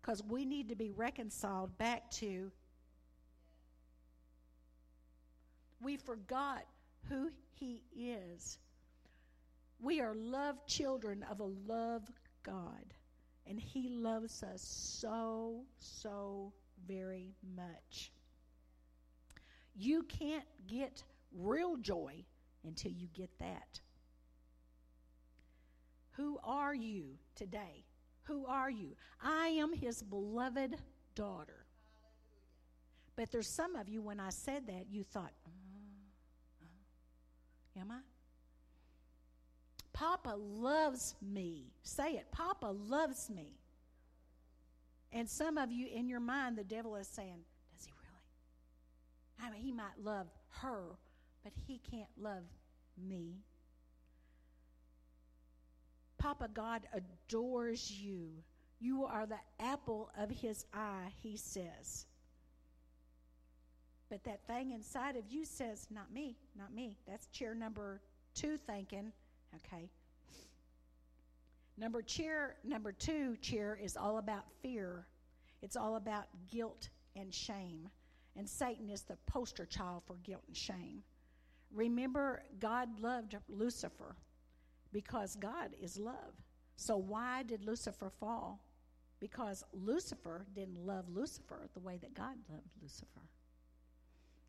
Because 0.00 0.22
we 0.22 0.44
need 0.44 0.68
to 0.68 0.76
be 0.76 0.90
reconciled 0.90 1.78
back 1.78 2.10
to. 2.12 2.52
We 5.82 5.96
forgot 5.96 6.64
who 7.08 7.30
he 7.58 7.82
is 7.94 8.58
we 9.82 10.00
are 10.00 10.14
loved 10.14 10.66
children 10.68 11.24
of 11.28 11.40
a 11.40 11.50
love 11.66 12.08
God, 12.44 12.94
and 13.46 13.58
He 13.58 13.88
loves 13.88 14.42
us 14.44 14.62
so, 14.62 15.64
so 15.80 16.52
very 16.86 17.34
much. 17.56 18.12
You 19.74 20.04
can't 20.04 20.46
get 20.68 21.02
real 21.34 21.76
joy 21.76 22.24
until 22.64 22.92
you 22.92 23.08
get 23.12 23.30
that. 23.40 23.80
Who 26.12 26.38
are 26.44 26.74
you 26.74 27.18
today? 27.34 27.84
Who 28.24 28.46
are 28.46 28.70
you? 28.70 28.94
I 29.20 29.48
am 29.48 29.72
his 29.72 30.00
beloved 30.02 30.76
daughter. 31.16 31.64
But 33.16 33.32
there's 33.32 33.48
some 33.48 33.74
of 33.74 33.88
you, 33.88 34.00
when 34.00 34.20
I 34.20 34.30
said 34.30 34.66
that, 34.68 34.84
you 34.90 35.02
thought, 35.02 35.32
Am 37.78 37.90
I? 37.90 38.00
Papa 39.92 40.34
loves 40.36 41.14
me. 41.20 41.72
Say 41.82 42.12
it. 42.14 42.26
Papa 42.32 42.66
loves 42.66 43.30
me. 43.30 43.58
And 45.12 45.28
some 45.28 45.58
of 45.58 45.70
you, 45.70 45.86
in 45.86 46.08
your 46.08 46.20
mind, 46.20 46.56
the 46.56 46.64
devil 46.64 46.96
is 46.96 47.06
saying, 47.06 47.44
Does 47.76 47.84
he 47.84 47.92
really? 47.92 49.48
I 49.48 49.52
mean, 49.52 49.62
he 49.62 49.72
might 49.72 50.02
love 50.02 50.26
her, 50.60 50.96
but 51.44 51.52
he 51.66 51.78
can't 51.90 52.08
love 52.18 52.44
me. 52.96 53.36
Papa 56.18 56.48
God 56.52 56.82
adores 56.94 57.90
you. 57.90 58.30
You 58.80 59.04
are 59.04 59.26
the 59.26 59.38
apple 59.60 60.10
of 60.16 60.30
his 60.30 60.64
eye, 60.72 61.08
he 61.22 61.36
says. 61.36 62.06
But 64.12 64.24
that 64.24 64.46
thing 64.46 64.72
inside 64.72 65.16
of 65.16 65.24
you 65.30 65.46
says, 65.46 65.86
Not 65.90 66.12
me, 66.12 66.36
not 66.54 66.74
me. 66.74 66.98
That's 67.08 67.28
chair 67.28 67.54
number 67.54 68.02
two 68.34 68.58
thinking. 68.58 69.10
Okay. 69.56 69.88
Number 71.78 72.02
chair 72.02 72.56
number 72.62 72.92
two 72.92 73.38
chair 73.38 73.78
is 73.82 73.96
all 73.96 74.18
about 74.18 74.44
fear. 74.60 75.06
It's 75.62 75.76
all 75.76 75.96
about 75.96 76.26
guilt 76.46 76.90
and 77.16 77.32
shame. 77.32 77.88
And 78.36 78.46
Satan 78.46 78.90
is 78.90 79.00
the 79.00 79.16
poster 79.26 79.64
child 79.64 80.02
for 80.06 80.16
guilt 80.16 80.42
and 80.46 80.54
shame. 80.54 81.02
Remember, 81.70 82.42
God 82.60 83.00
loved 83.00 83.34
Lucifer 83.48 84.14
because 84.92 85.36
God 85.36 85.70
is 85.80 85.96
love. 85.96 86.34
So 86.76 86.98
why 86.98 87.44
did 87.44 87.64
Lucifer 87.64 88.10
fall? 88.20 88.62
Because 89.20 89.64
Lucifer 89.72 90.44
didn't 90.54 90.84
love 90.84 91.08
Lucifer 91.08 91.70
the 91.72 91.80
way 91.80 91.96
that 91.96 92.12
God 92.12 92.36
loved 92.50 92.68
Lucifer. 92.82 93.22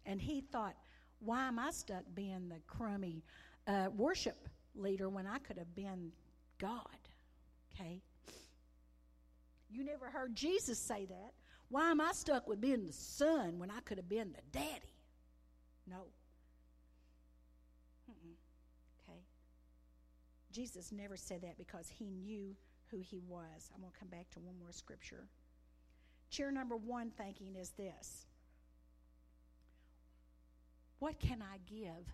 And 0.06 0.22
he 0.22 0.42
thought, 0.42 0.76
why 1.20 1.48
am 1.48 1.60
I 1.60 1.72
stuck 1.72 2.04
being 2.14 2.50
the 2.50 2.60
crummy 2.68 3.24
uh, 3.68 3.88
worship 3.96 4.48
leader 4.76 5.10
when 5.10 5.26
I 5.26 5.38
could 5.40 5.58
have 5.58 5.74
been 5.76 6.12
God? 6.60 6.80
Okay? 7.74 8.02
You 9.70 9.84
never 9.84 10.10
heard 10.10 10.36
Jesus 10.36 10.80
say 10.80 11.06
that. 11.06 11.32
Why 11.70 11.90
am 11.90 12.02
I 12.02 12.12
stuck 12.14 12.48
with 12.48 12.62
being 12.62 12.84
the 12.86 12.94
son 12.94 13.58
when 13.58 13.72
I 13.72 13.80
could 13.80 13.98
have 13.98 14.10
been 14.10 14.34
the 14.34 14.42
daddy? 14.52 14.94
No. 15.90 16.06
Mm-mm. 18.12 18.36
Okay? 19.10 19.20
Jesus 20.52 20.92
never 20.92 21.18
said 21.18 21.42
that 21.42 21.58
because 21.58 21.90
he 21.90 22.12
knew 22.12 22.56
who 22.92 23.00
he 23.00 23.22
was. 23.28 23.72
I'm 23.74 23.82
going 23.82 23.92
to 23.92 24.00
come 24.00 24.10
back 24.10 24.30
to 24.32 24.40
one 24.40 24.60
more 24.60 24.72
scripture. 24.72 25.28
Chair 26.30 26.52
number 26.52 26.76
one 26.76 27.12
thinking 27.12 27.56
is 27.56 27.72
this 27.72 28.26
What 31.04 31.20
can 31.20 31.42
I 31.42 31.58
give 31.70 32.14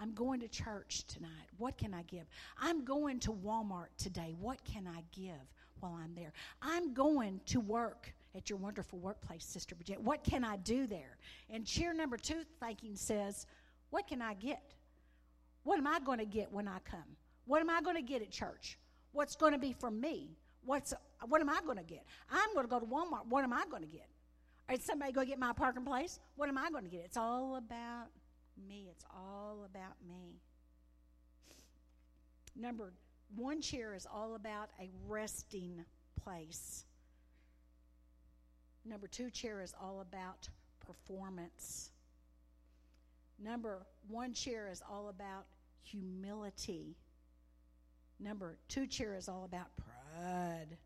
I'm 0.00 0.14
going 0.14 0.38
to 0.40 0.48
church 0.48 1.04
tonight. 1.08 1.48
What 1.58 1.76
can 1.76 1.92
I 1.92 2.02
give? 2.02 2.22
I'm 2.60 2.84
going 2.84 3.18
to 3.20 3.32
Walmart 3.32 3.88
today. 3.98 4.34
What 4.40 4.58
can 4.64 4.86
I 4.86 5.02
give 5.12 5.34
while 5.80 5.98
I'm 6.00 6.14
there? 6.14 6.32
I'm 6.60 6.94
going 6.94 7.40
to 7.46 7.58
work 7.58 8.12
at 8.36 8.48
your 8.48 8.60
wonderful 8.60 9.00
workplace, 9.00 9.44
Sister 9.44 9.74
Bridget. 9.74 10.00
What 10.00 10.22
can 10.22 10.44
I 10.44 10.56
do 10.56 10.86
there? 10.86 11.18
And 11.50 11.66
cheer 11.66 11.92
number 11.92 12.16
two 12.16 12.42
thinking 12.60 12.94
says, 12.94 13.46
What 13.90 14.06
can 14.06 14.22
I 14.22 14.34
get? 14.34 14.74
What 15.64 15.78
am 15.78 15.88
I 15.88 15.98
going 15.98 16.20
to 16.20 16.24
get 16.24 16.52
when 16.52 16.68
I 16.68 16.78
come? 16.88 17.16
What 17.46 17.60
am 17.60 17.70
I 17.70 17.82
going 17.82 17.96
to 17.96 18.02
get 18.02 18.22
at 18.22 18.30
church? 18.30 18.78
What's 19.10 19.34
going 19.34 19.52
to 19.52 19.58
be 19.58 19.72
for 19.72 19.90
me? 19.90 20.36
What's 20.64 20.94
what 21.26 21.40
am 21.40 21.50
I 21.50 21.60
going 21.64 21.78
to 21.78 21.84
get? 21.84 22.04
I'm 22.30 22.54
going 22.54 22.66
to 22.66 22.70
go 22.70 22.78
to 22.78 22.86
Walmart. 22.86 23.26
What 23.28 23.42
am 23.42 23.52
I 23.52 23.64
going 23.68 23.82
to 23.82 23.88
get? 23.88 24.06
Is 24.72 24.82
somebody 24.82 25.12
go 25.12 25.22
get 25.24 25.38
my 25.38 25.52
parking 25.52 25.84
place? 25.84 26.18
What 26.36 26.48
am 26.48 26.56
I 26.56 26.70
going 26.70 26.84
to 26.84 26.90
get? 26.90 27.02
It's 27.04 27.18
all 27.18 27.56
about 27.56 28.06
me. 28.68 28.88
It's 28.90 29.04
all 29.14 29.66
about 29.66 29.96
me. 30.08 30.40
Number 32.56 32.94
one 33.36 33.60
chair 33.60 33.94
is 33.94 34.06
all 34.10 34.34
about 34.34 34.70
a 34.80 34.90
resting 35.06 35.84
place. 36.22 36.86
Number 38.84 39.06
two 39.06 39.30
chair 39.30 39.60
is 39.60 39.74
all 39.80 40.00
about 40.00 40.48
performance. 40.80 41.90
Number 43.38 43.86
one 44.08 44.32
chair 44.32 44.68
is 44.70 44.82
all 44.90 45.08
about 45.08 45.44
humility. 45.82 46.96
Number 48.18 48.56
two 48.68 48.86
chair 48.86 49.16
is 49.16 49.28
all 49.28 49.44
about 49.44 49.68
pride. 49.76 50.78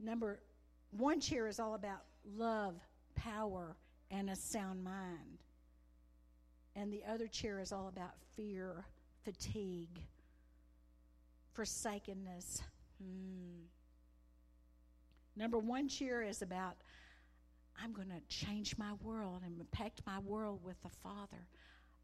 Number 0.00 0.40
one 0.90 1.20
chair 1.20 1.46
is 1.46 1.60
all 1.60 1.74
about 1.74 2.02
love, 2.36 2.74
power, 3.14 3.76
and 4.10 4.30
a 4.30 4.36
sound 4.36 4.82
mind. 4.82 5.44
And 6.76 6.92
the 6.92 7.02
other 7.08 7.26
chair 7.26 7.60
is 7.60 7.72
all 7.72 7.88
about 7.88 8.12
fear, 8.36 8.84
fatigue, 9.24 10.00
forsakenness. 11.52 12.62
Hmm. 13.02 13.64
Number 15.36 15.58
one 15.58 15.88
chair 15.88 16.22
is 16.22 16.42
about 16.42 16.76
I'm 17.82 17.92
going 17.92 18.08
to 18.08 18.20
change 18.28 18.76
my 18.76 18.92
world 19.02 19.42
and 19.44 19.58
impact 19.58 20.02
my 20.06 20.18
world 20.18 20.60
with 20.62 20.80
the 20.82 20.90
Father. 21.02 21.46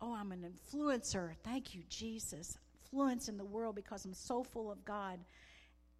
Oh, 0.00 0.14
I'm 0.14 0.32
an 0.32 0.44
influencer. 0.44 1.32
Thank 1.44 1.74
you, 1.74 1.82
Jesus. 1.88 2.56
Influence 2.82 3.28
in 3.28 3.36
the 3.36 3.44
world 3.44 3.74
because 3.74 4.04
I'm 4.04 4.14
so 4.14 4.42
full 4.42 4.70
of 4.70 4.84
God. 4.84 5.18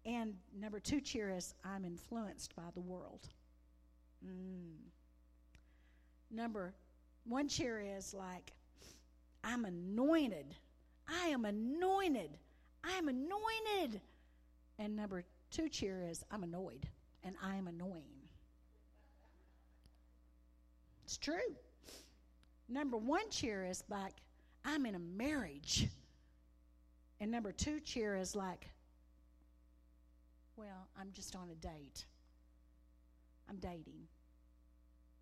And 0.07 0.35
number 0.57 0.79
two 0.79 1.01
cheer 1.01 1.29
is 1.29 1.53
I'm 1.65 1.83
influenced 1.83 2.55
by 2.55 2.63
the 2.73 2.79
world. 2.79 3.27
Mm. 4.25 4.77
Number 6.31 6.73
one 7.25 7.49
cheer 7.49 7.83
is 7.97 8.13
like 8.13 8.53
I'm 9.43 9.65
anointed. 9.65 10.55
I 11.09 11.27
am 11.27 11.43
anointed. 11.43 12.37
I 12.85 12.93
am 12.93 13.09
anointed. 13.09 13.99
And 14.79 14.95
number 14.95 15.25
two 15.51 15.67
cheer 15.67 16.01
is 16.09 16.23
I'm 16.31 16.43
annoyed 16.43 16.87
and 17.23 17.35
I 17.43 17.55
am 17.57 17.67
annoying. 17.67 18.03
It's 21.03 21.17
true. 21.17 21.55
Number 22.69 22.95
one 22.95 23.29
cheer 23.29 23.65
is 23.65 23.83
like 23.89 24.13
I'm 24.63 24.85
in 24.85 24.95
a 24.95 24.99
marriage. 24.99 25.87
And 27.19 27.29
number 27.31 27.51
two 27.51 27.79
cheer 27.79 28.15
is 28.15 28.35
like, 28.35 28.67
well, 30.57 30.89
I'm 30.99 31.11
just 31.13 31.35
on 31.35 31.49
a 31.49 31.55
date. 31.55 32.05
I'm 33.49 33.57
dating. 33.57 34.07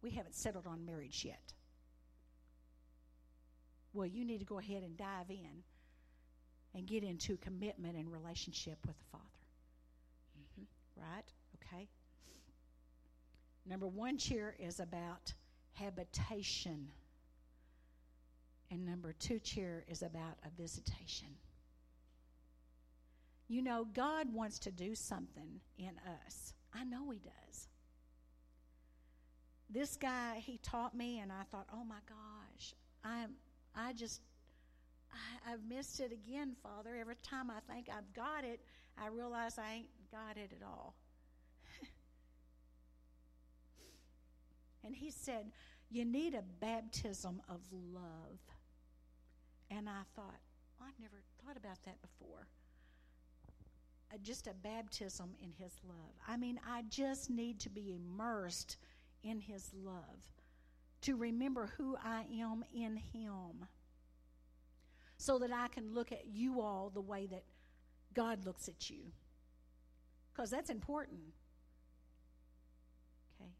We 0.02 0.12
haven't 0.12 0.36
settled 0.36 0.65
on 0.65 0.86
marriage 0.86 1.24
yet. 1.26 1.54
Well, 3.93 4.08
you 4.08 4.26
need 4.26 4.39
to 4.39 4.45
go 4.45 4.60
ahead 4.60 4.84
and 4.84 4.98
dive 4.98 5.30
in 5.30 5.63
and 6.74 6.88
get 6.88 7.04
into 7.04 7.38
commitment 7.38 7.95
and 7.95 8.12
relationship 8.12 8.78
with 8.86 8.98
the 8.98 9.06
Father. 9.12 9.24
Mm-hmm. 10.38 11.02
Right? 11.02 11.32
Okay. 11.56 11.88
Number 13.65 13.88
one 13.88 14.17
cheer 14.17 14.56
is 14.60 14.80
about 14.80 15.34
habitation. 15.74 16.88
And 18.71 18.86
number 18.86 19.13
two 19.13 19.39
cheer 19.39 19.86
is 19.88 20.02
about 20.02 20.38
a 20.45 20.62
visitation. 20.62 21.30
You 23.47 23.62
know, 23.62 23.86
God 23.93 24.34
wants 24.34 24.60
to 24.60 24.71
do 24.71 24.95
something 24.95 25.60
in 25.77 25.91
us. 26.25 26.53
I 26.73 26.84
know 26.84 27.10
He 27.12 27.19
does. 27.19 27.67
This 29.69 29.97
guy, 29.97 30.41
he 30.45 30.60
taught 30.60 30.95
me, 30.95 31.19
and 31.19 31.31
I 31.31 31.43
thought, 31.51 31.67
oh 31.73 31.84
my 31.84 31.99
gosh, 32.08 32.75
I'm 33.03 33.31
I 33.75 33.93
just, 33.93 34.21
I, 35.12 35.51
I've 35.53 35.63
missed 35.67 35.99
it 35.99 36.12
again, 36.12 36.55
Father. 36.63 36.95
Every 36.99 37.15
time 37.23 37.51
I 37.51 37.60
think 37.71 37.89
I've 37.89 38.13
got 38.13 38.45
it, 38.45 38.62
I 38.97 39.08
realize 39.08 39.58
I 39.58 39.73
ain't 39.73 39.89
got 40.12 40.38
it 40.38 40.51
at 40.55 40.65
all. 40.65 40.95
and 44.85 44.96
he 44.96 45.12
said, 45.12 45.52
You 45.89 46.06
need 46.06 46.35
a 46.35 46.43
baptism 46.62 47.41
of 47.50 47.60
love. 47.71 48.39
And 49.69 49.89
I 49.89 50.04
thought, 50.15 50.39
well, 50.79 50.87
I've 50.87 51.00
never 51.02 51.21
thought 51.43 51.58
about 51.58 51.83
that 51.85 51.98
before. 52.02 52.48
Just 54.23 54.47
a 54.47 54.53
baptism 54.53 55.35
in 55.41 55.51
his 55.57 55.73
love. 55.87 56.13
I 56.27 56.37
mean, 56.37 56.59
I 56.67 56.83
just 56.89 57.29
need 57.29 57.59
to 57.61 57.69
be 57.69 57.93
immersed 57.93 58.77
in 59.23 59.39
his 59.39 59.71
love 59.73 60.25
to 61.05 61.15
remember 61.15 61.71
who 61.77 61.95
I 62.03 62.25
am 62.41 62.63
in 62.73 62.97
Him 62.97 63.67
so 65.17 65.37
that 65.37 65.51
I 65.51 65.67
can 65.67 65.93
look 65.93 66.11
at 66.11 66.25
you 66.25 66.61
all 66.61 66.91
the 66.91 67.01
way 67.01 67.27
that 67.27 67.43
God 68.15 68.43
looks 68.43 68.67
at 68.67 68.89
you. 68.89 69.11
Because 70.33 70.49
that's 70.49 70.71
important. 70.71 71.19
Okay? 73.39 73.51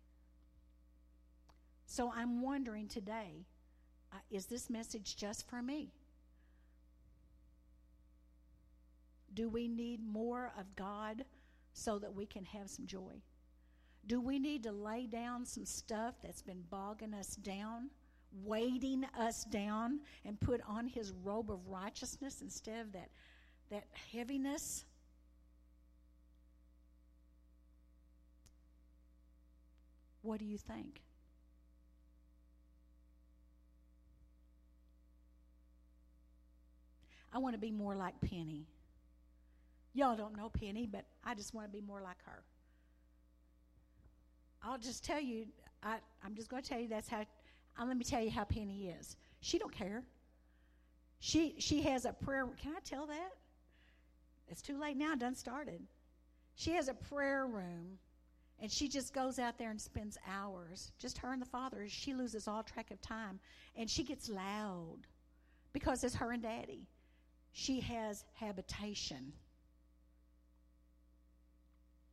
So 1.86 2.12
I'm 2.14 2.42
wondering 2.42 2.88
today 2.88 3.46
uh, 4.12 4.18
is 4.32 4.48
this 4.48 4.70
message 4.70 5.16
just 5.16 5.48
for 5.48 5.62
me? 5.62 5.92
Do 9.36 9.50
we 9.50 9.68
need 9.68 10.00
more 10.02 10.54
of 10.58 10.76
God 10.76 11.26
so 11.74 12.00
that 12.00 12.16
we 12.16 12.26
can 12.26 12.46
have 12.46 12.70
some 12.70 12.88
joy? 12.88 13.22
Do 14.08 14.22
we 14.22 14.40
need 14.40 14.64
to 14.64 14.72
lay 14.72 15.08
down 15.08 15.46
some 15.46 15.66
stuff 15.66 16.16
that's 16.24 16.42
been 16.42 16.64
bogging 16.70 17.14
us 17.14 17.36
down, 17.36 17.90
weighting 18.44 19.06
us 19.20 19.44
down, 19.46 20.00
and 20.24 20.40
put 20.40 20.62
on 20.68 20.88
his 20.88 21.12
robe 21.24 21.52
of 21.52 21.68
righteousness 21.68 22.42
instead 22.42 22.82
of 22.82 22.94
that, 22.94 23.10
that 23.72 23.86
heaviness? 24.14 24.86
What 30.22 30.40
do 30.40 30.46
you 30.46 30.58
think? 30.58 31.02
I 37.34 37.40
want 37.40 37.54
to 37.54 37.60
be 37.60 37.72
more 37.72 37.96
like 37.96 38.14
Penny. 38.22 38.66
Y'all 39.96 40.18
don't 40.18 40.36
know 40.36 40.50
Penny, 40.50 40.86
but 40.86 41.06
I 41.24 41.34
just 41.36 41.54
want 41.54 41.72
to 41.72 41.72
be 41.72 41.82
more 41.82 42.02
like 42.02 42.22
her. 42.26 42.44
I'll 44.62 44.78
just 44.78 45.06
tell 45.06 45.22
you, 45.22 45.46
I, 45.82 46.00
I'm 46.22 46.36
just 46.36 46.50
going 46.50 46.62
to 46.62 46.68
tell 46.68 46.80
you 46.80 46.90
that's 46.90 47.08
how, 47.08 47.22
uh, 47.22 47.86
let 47.86 47.96
me 47.96 48.04
tell 48.04 48.22
you 48.22 48.30
how 48.30 48.44
Penny 48.44 48.90
is. 48.90 49.16
She 49.40 49.58
don't 49.58 49.72
care. 49.72 50.04
She, 51.20 51.56
she 51.60 51.82
has 51.84 52.04
a 52.04 52.12
prayer, 52.12 52.46
can 52.62 52.74
I 52.76 52.80
tell 52.84 53.08
that? 53.08 53.32
It's 54.50 54.62
too 54.62 54.78
late 54.78 54.98
now, 54.98 55.16
done 55.16 55.34
started. 55.34 55.82
She 56.56 56.72
has 56.72 56.90
a 56.90 56.94
prayer 56.94 57.46
room, 57.46 57.98
and 58.62 58.70
she 58.70 58.90
just 58.90 59.14
goes 59.14 59.40
out 59.40 59.58
there 59.58 59.72
and 59.72 59.80
spends 59.80 60.18
hours, 60.30 60.92
just 61.00 61.18
her 61.20 61.32
and 61.32 61.42
the 61.42 61.46
father. 61.46 61.86
She 61.88 62.14
loses 62.14 62.50
all 62.50 62.64
track 62.64 62.92
of 62.92 63.02
time, 63.02 63.40
and 63.78 63.90
she 63.90 64.04
gets 64.04 64.28
loud 64.28 65.08
because 65.72 66.04
it's 66.04 66.16
her 66.16 66.34
and 66.34 66.44
daddy. 66.44 66.86
She 67.54 67.80
has 67.80 68.26
habitation. 68.34 69.32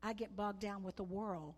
I 0.03 0.13
get 0.13 0.37
bogged 0.37 0.61
down 0.61 0.83
with 0.83 0.97
the 0.97 1.05
world 1.05 1.55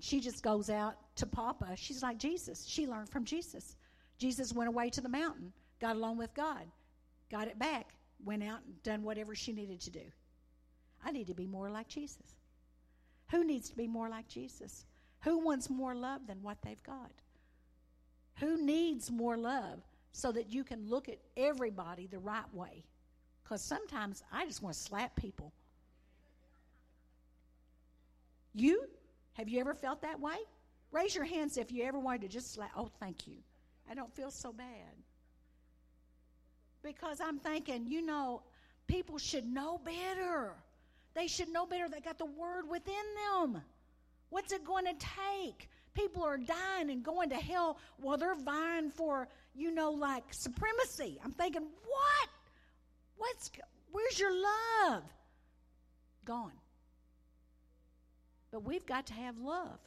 she 0.00 0.20
just 0.20 0.42
goes 0.42 0.70
out 0.70 0.96
to 1.16 1.26
Papa. 1.26 1.76
She's 1.76 2.02
like 2.02 2.18
Jesus. 2.18 2.64
She 2.66 2.86
learned 2.86 3.08
from 3.08 3.24
Jesus. 3.24 3.76
Jesus 4.18 4.52
went 4.52 4.68
away 4.68 4.90
to 4.90 5.00
the 5.00 5.08
mountain, 5.08 5.52
got 5.80 5.96
along 5.96 6.18
with 6.18 6.34
God, 6.34 6.66
got 7.30 7.48
it 7.48 7.58
back, 7.58 7.94
went 8.24 8.42
out 8.42 8.60
and 8.64 8.82
done 8.82 9.02
whatever 9.02 9.34
she 9.34 9.52
needed 9.52 9.80
to 9.82 9.90
do. 9.90 10.04
I 11.04 11.10
need 11.10 11.28
to 11.28 11.34
be 11.34 11.46
more 11.46 11.70
like 11.70 11.88
Jesus. 11.88 12.36
Who 13.30 13.44
needs 13.44 13.70
to 13.70 13.76
be 13.76 13.86
more 13.86 14.08
like 14.08 14.28
Jesus? 14.28 14.84
Who 15.22 15.38
wants 15.38 15.70
more 15.70 15.94
love 15.94 16.26
than 16.26 16.42
what 16.42 16.58
they've 16.62 16.82
got? 16.82 17.10
Who 18.36 18.64
needs 18.64 19.10
more 19.10 19.36
love 19.36 19.80
so 20.12 20.32
that 20.32 20.52
you 20.52 20.64
can 20.64 20.88
look 20.88 21.08
at 21.08 21.18
everybody 21.36 22.06
the 22.06 22.18
right 22.18 22.52
way? 22.52 22.84
Because 23.42 23.62
sometimes 23.62 24.22
I 24.32 24.46
just 24.46 24.62
want 24.62 24.74
to 24.74 24.80
slap 24.80 25.14
people. 25.16 25.52
You? 28.60 28.84
Have 29.34 29.48
you 29.48 29.60
ever 29.60 29.74
felt 29.74 30.02
that 30.02 30.20
way? 30.20 30.36
Raise 30.90 31.14
your 31.14 31.24
hands 31.24 31.56
if 31.56 31.70
you 31.70 31.84
ever 31.84 31.98
wanted 31.98 32.22
to 32.22 32.28
just 32.28 32.52
slap. 32.52 32.70
Oh, 32.76 32.90
thank 32.98 33.26
you. 33.26 33.36
I 33.90 33.94
don't 33.94 34.14
feel 34.14 34.30
so 34.30 34.52
bad. 34.52 34.66
Because 36.82 37.20
I'm 37.20 37.38
thinking, 37.38 37.86
you 37.86 38.04
know, 38.04 38.42
people 38.86 39.18
should 39.18 39.46
know 39.46 39.80
better. 39.84 40.52
They 41.14 41.26
should 41.26 41.48
know 41.48 41.66
better. 41.66 41.88
They 41.88 42.00
got 42.00 42.18
the 42.18 42.26
word 42.26 42.68
within 42.68 42.94
them. 43.30 43.62
What's 44.30 44.52
it 44.52 44.64
going 44.64 44.84
to 44.86 44.94
take? 44.94 45.68
People 45.94 46.22
are 46.22 46.38
dying 46.38 46.90
and 46.90 47.02
going 47.02 47.30
to 47.30 47.36
hell 47.36 47.78
while 48.00 48.16
they're 48.16 48.36
vying 48.36 48.90
for, 48.90 49.28
you 49.54 49.74
know, 49.74 49.90
like 49.90 50.24
supremacy. 50.30 51.18
I'm 51.24 51.32
thinking, 51.32 51.62
what? 51.62 52.28
What's 53.16 53.50
where's 53.90 54.18
your 54.18 54.32
love? 54.32 55.02
Gone. 56.24 56.52
But 58.50 58.64
we've 58.64 58.86
got 58.86 59.06
to 59.06 59.14
have 59.14 59.38
love. 59.38 59.78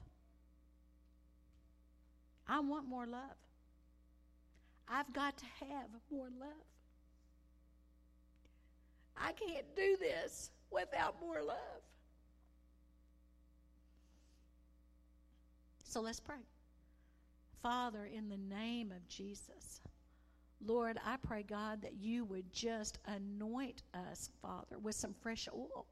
I 2.48 2.60
want 2.60 2.88
more 2.88 3.06
love. 3.06 3.38
I've 4.88 5.12
got 5.14 5.38
to 5.38 5.46
have 5.70 5.88
more 6.12 6.28
love. 6.40 6.50
I 9.18 9.32
can't 9.34 9.66
do 9.76 9.98
this 10.00 10.52
without 10.70 11.16
more 11.22 11.42
love. 11.42 11.82
So 15.84 16.02
let's 16.02 16.20
pray. 16.20 16.38
Father, 17.62 18.06
in 18.06 18.30
the 18.30 18.38
name 18.38 18.92
of 18.92 19.08
Jesus, 19.08 19.82
Lord, 20.66 20.98
I 21.06 21.18
pray, 21.18 21.44
God, 21.44 21.82
that 21.82 21.94
you 22.00 22.26
would 22.26 22.52
just 22.52 23.00
anoint 23.06 23.84
us, 23.94 24.30
Father, 24.42 24.78
with 24.82 24.96
some 24.96 25.14
fresh 25.22 25.48
oil. 25.54 25.86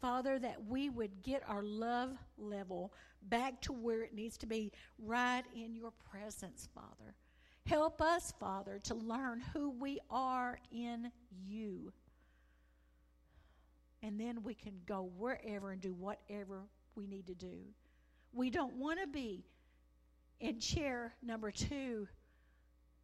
Father, 0.00 0.38
that 0.38 0.64
we 0.66 0.88
would 0.88 1.22
get 1.22 1.42
our 1.48 1.62
love 1.62 2.16
level 2.38 2.92
back 3.22 3.60
to 3.62 3.72
where 3.72 4.02
it 4.02 4.14
needs 4.14 4.38
to 4.38 4.46
be, 4.46 4.72
right 4.98 5.44
in 5.54 5.74
your 5.74 5.92
presence, 6.10 6.68
Father. 6.74 7.14
Help 7.66 8.00
us, 8.00 8.32
Father, 8.40 8.80
to 8.84 8.94
learn 8.94 9.42
who 9.52 9.70
we 9.70 10.00
are 10.10 10.58
in 10.72 11.10
you. 11.46 11.92
And 14.02 14.18
then 14.18 14.42
we 14.42 14.54
can 14.54 14.80
go 14.86 15.10
wherever 15.18 15.70
and 15.70 15.80
do 15.80 15.92
whatever 15.92 16.62
we 16.94 17.06
need 17.06 17.26
to 17.26 17.34
do. 17.34 17.58
We 18.32 18.48
don't 18.48 18.74
want 18.76 19.00
to 19.00 19.06
be 19.06 19.44
in 20.40 20.58
chair 20.58 21.12
number 21.22 21.50
two 21.50 22.08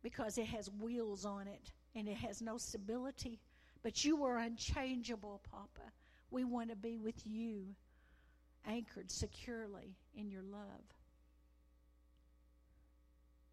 because 0.02 0.38
it 0.38 0.46
has 0.46 0.70
wheels 0.70 1.26
on 1.26 1.46
it 1.48 1.72
and 1.94 2.08
it 2.08 2.16
has 2.16 2.40
no 2.40 2.56
stability. 2.56 3.38
But 3.82 4.04
you 4.04 4.24
are 4.24 4.38
unchangeable, 4.38 5.42
Papa. 5.50 5.92
We 6.36 6.44
want 6.44 6.68
to 6.68 6.76
be 6.76 6.98
with 6.98 7.26
you, 7.26 7.64
anchored 8.66 9.10
securely 9.10 9.96
in 10.14 10.30
your 10.30 10.42
love. 10.42 10.84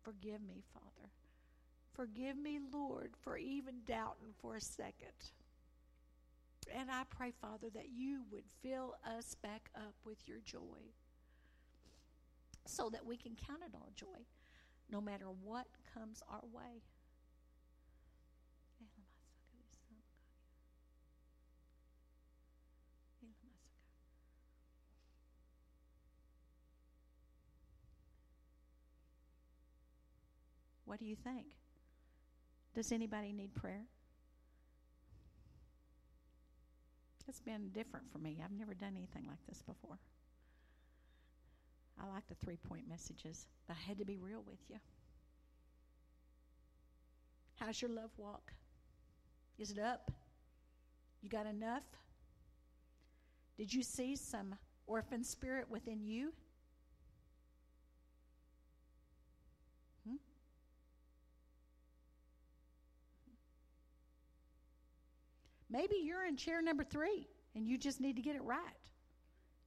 Forgive 0.01 0.41
me, 0.41 0.63
Father. 0.73 1.09
Forgive 1.93 2.35
me, 2.35 2.59
Lord, 2.73 3.11
for 3.21 3.37
even 3.37 3.75
doubting 3.87 4.33
for 4.37 4.57
a 4.57 4.61
second. 4.61 5.13
And 6.77 6.91
I 6.91 7.03
pray, 7.09 7.31
Father, 7.31 7.69
that 7.73 7.87
you 7.95 8.23
would 8.33 8.43
fill 8.61 8.95
us 9.17 9.33
back 9.41 9.69
up 9.77 9.95
with 10.05 10.17
your 10.27 10.39
joy 10.43 10.91
so 12.65 12.89
that 12.89 13.05
we 13.05 13.15
can 13.15 13.37
count 13.47 13.61
it 13.65 13.73
all 13.73 13.93
joy 13.95 14.25
no 14.91 14.99
matter 14.99 15.27
what 15.41 15.67
comes 15.93 16.21
our 16.29 16.43
way. 16.51 16.81
What 30.93 30.99
do 30.99 31.07
you 31.07 31.15
think? 31.15 31.47
Does 32.75 32.91
anybody 32.91 33.33
need 33.33 33.55
prayer? 33.55 33.81
It's 37.27 37.39
been 37.39 37.69
different 37.69 38.05
for 38.11 38.19
me. 38.19 38.39
I've 38.45 38.51
never 38.51 38.75
done 38.75 38.93
anything 38.95 39.25
like 39.27 39.39
this 39.49 39.63
before. 39.63 39.97
I 41.99 42.07
like 42.13 42.27
the 42.27 42.35
three 42.35 42.57
point 42.57 42.87
messages, 42.87 43.47
but 43.67 43.75
I 43.75 43.89
had 43.89 43.97
to 43.97 44.05
be 44.05 44.19
real 44.19 44.43
with 44.47 44.59
you. 44.69 44.75
How's 47.55 47.81
your 47.81 47.89
love 47.89 48.11
walk? 48.17 48.53
Is 49.57 49.71
it 49.71 49.79
up? 49.79 50.11
You 51.23 51.29
got 51.29 51.47
enough? 51.47 51.81
Did 53.57 53.73
you 53.73 53.81
see 53.81 54.15
some 54.15 54.53
orphan 54.85 55.23
spirit 55.23 55.65
within 55.71 56.05
you? 56.05 56.33
Maybe 65.73 65.95
you're 66.03 66.23
in 66.23 66.37
chair 66.37 66.61
number 66.61 66.83
three 66.83 67.27
and 67.55 67.67
you 67.67 67.79
just 67.79 67.99
need 67.99 68.15
to 68.17 68.21
get 68.21 68.35
it 68.35 68.43
right. 68.43 68.59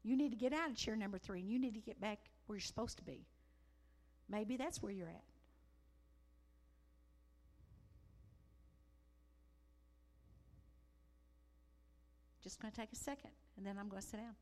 You 0.04 0.16
need 0.16 0.30
to 0.30 0.36
get 0.36 0.52
out 0.52 0.70
of 0.70 0.76
chair 0.76 0.94
number 0.94 1.18
three 1.18 1.40
and 1.40 1.50
you 1.50 1.58
need 1.58 1.74
to 1.74 1.80
get 1.80 2.00
back 2.00 2.20
where 2.46 2.56
you're 2.56 2.60
supposed 2.60 2.98
to 2.98 3.04
be. 3.04 3.26
Maybe 4.28 4.56
that's 4.56 4.80
where 4.80 4.92
you're 4.92 5.08
at. 5.08 5.24
Just 12.40 12.60
going 12.60 12.72
to 12.72 12.80
take 12.80 12.92
a 12.92 12.96
second 12.96 13.32
and 13.56 13.66
then 13.66 13.76
I'm 13.76 13.88
going 13.88 14.00
to 14.00 14.06
sit 14.06 14.18
down. 14.18 14.36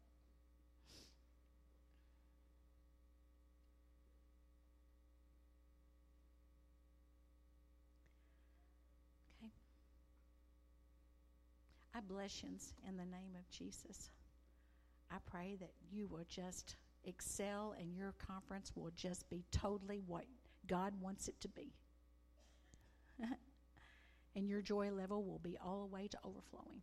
I 11.95 12.01
bless 12.01 12.43
you 12.43 12.51
in 12.89 12.97
the 12.97 13.05
name 13.05 13.35
of 13.39 13.49
Jesus. 13.51 14.11
I 15.11 15.17
pray 15.31 15.57
that 15.61 15.71
you 15.93 16.07
will 16.07 16.25
just 16.29 16.77
excel 17.05 17.75
and 17.79 17.95
your 17.95 18.15
conference 18.27 18.73
will 18.75 18.91
just 18.97 19.29
be 19.31 19.45
totally 19.53 20.01
what 20.07 20.25
God 20.67 20.93
wants 21.01 21.29
it 21.29 21.41
to 21.43 21.49
be. 21.49 21.73
and 24.37 24.49
your 24.49 24.61
joy 24.61 24.91
level 24.91 25.23
will 25.23 25.39
be 25.39 25.57
all 25.65 25.81
the 25.81 25.95
way 25.95 26.09
to 26.09 26.19
overflowing. 26.25 26.81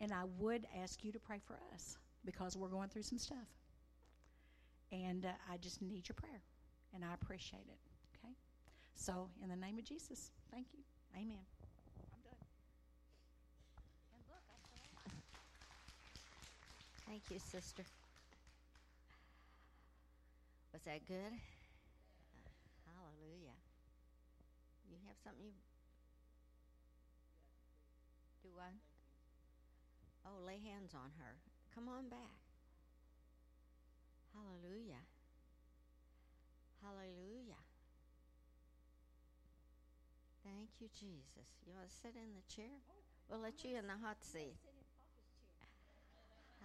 And 0.00 0.12
I 0.12 0.24
would 0.38 0.66
ask 0.82 1.04
you 1.04 1.12
to 1.12 1.18
pray 1.18 1.40
for 1.46 1.58
us 1.74 1.96
because 2.24 2.56
we're 2.56 2.68
going 2.68 2.88
through 2.88 3.02
some 3.02 3.18
stuff. 3.18 3.46
And 4.92 5.24
uh, 5.24 5.30
I 5.50 5.56
just 5.58 5.80
need 5.82 6.08
your 6.08 6.14
prayer. 6.14 6.42
And 6.94 7.04
I 7.04 7.14
appreciate 7.14 7.66
it. 7.68 7.78
Okay? 8.18 8.34
So, 8.94 9.28
in 9.42 9.48
the 9.48 9.56
name 9.56 9.78
of 9.78 9.84
Jesus, 9.84 10.30
thank 10.50 10.66
you. 10.72 10.80
Amen. 11.14 11.44
I'm 12.14 12.22
done. 12.22 12.34
And 14.14 14.22
look, 14.28 14.42
I 14.48 14.56
still 14.62 14.90
have- 15.04 15.12
Thank 17.06 17.22
you, 17.30 17.38
sister. 17.38 17.84
Was 20.72 20.82
that 20.82 21.06
good? 21.06 21.32
Hallelujah. 22.84 23.56
You 24.90 24.96
have 25.06 25.16
something 25.22 25.46
you 25.46 25.52
do 28.42 28.48
what? 28.54 28.74
Oh, 30.26 30.44
lay 30.44 30.58
hands 30.58 30.92
on 30.94 31.10
her. 31.22 31.34
Come 31.74 31.88
on 31.88 32.08
back. 32.08 32.38
Hallelujah. 34.34 35.02
Hallelujah. 36.82 37.62
Thank 40.44 40.68
you, 40.80 40.88
Jesus. 40.92 41.48
You 41.66 41.72
want 41.74 41.88
to 41.88 41.96
sit 42.02 42.14
in 42.14 42.30
the 42.34 42.44
chair? 42.54 42.74
We'll 43.30 43.40
let 43.40 43.64
you 43.64 43.78
in 43.78 43.86
the 43.86 43.98
hot 44.02 44.18
seat. 44.20 44.54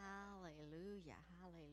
Hallelujah. 0.02 1.22
Hallelujah. 1.40 1.62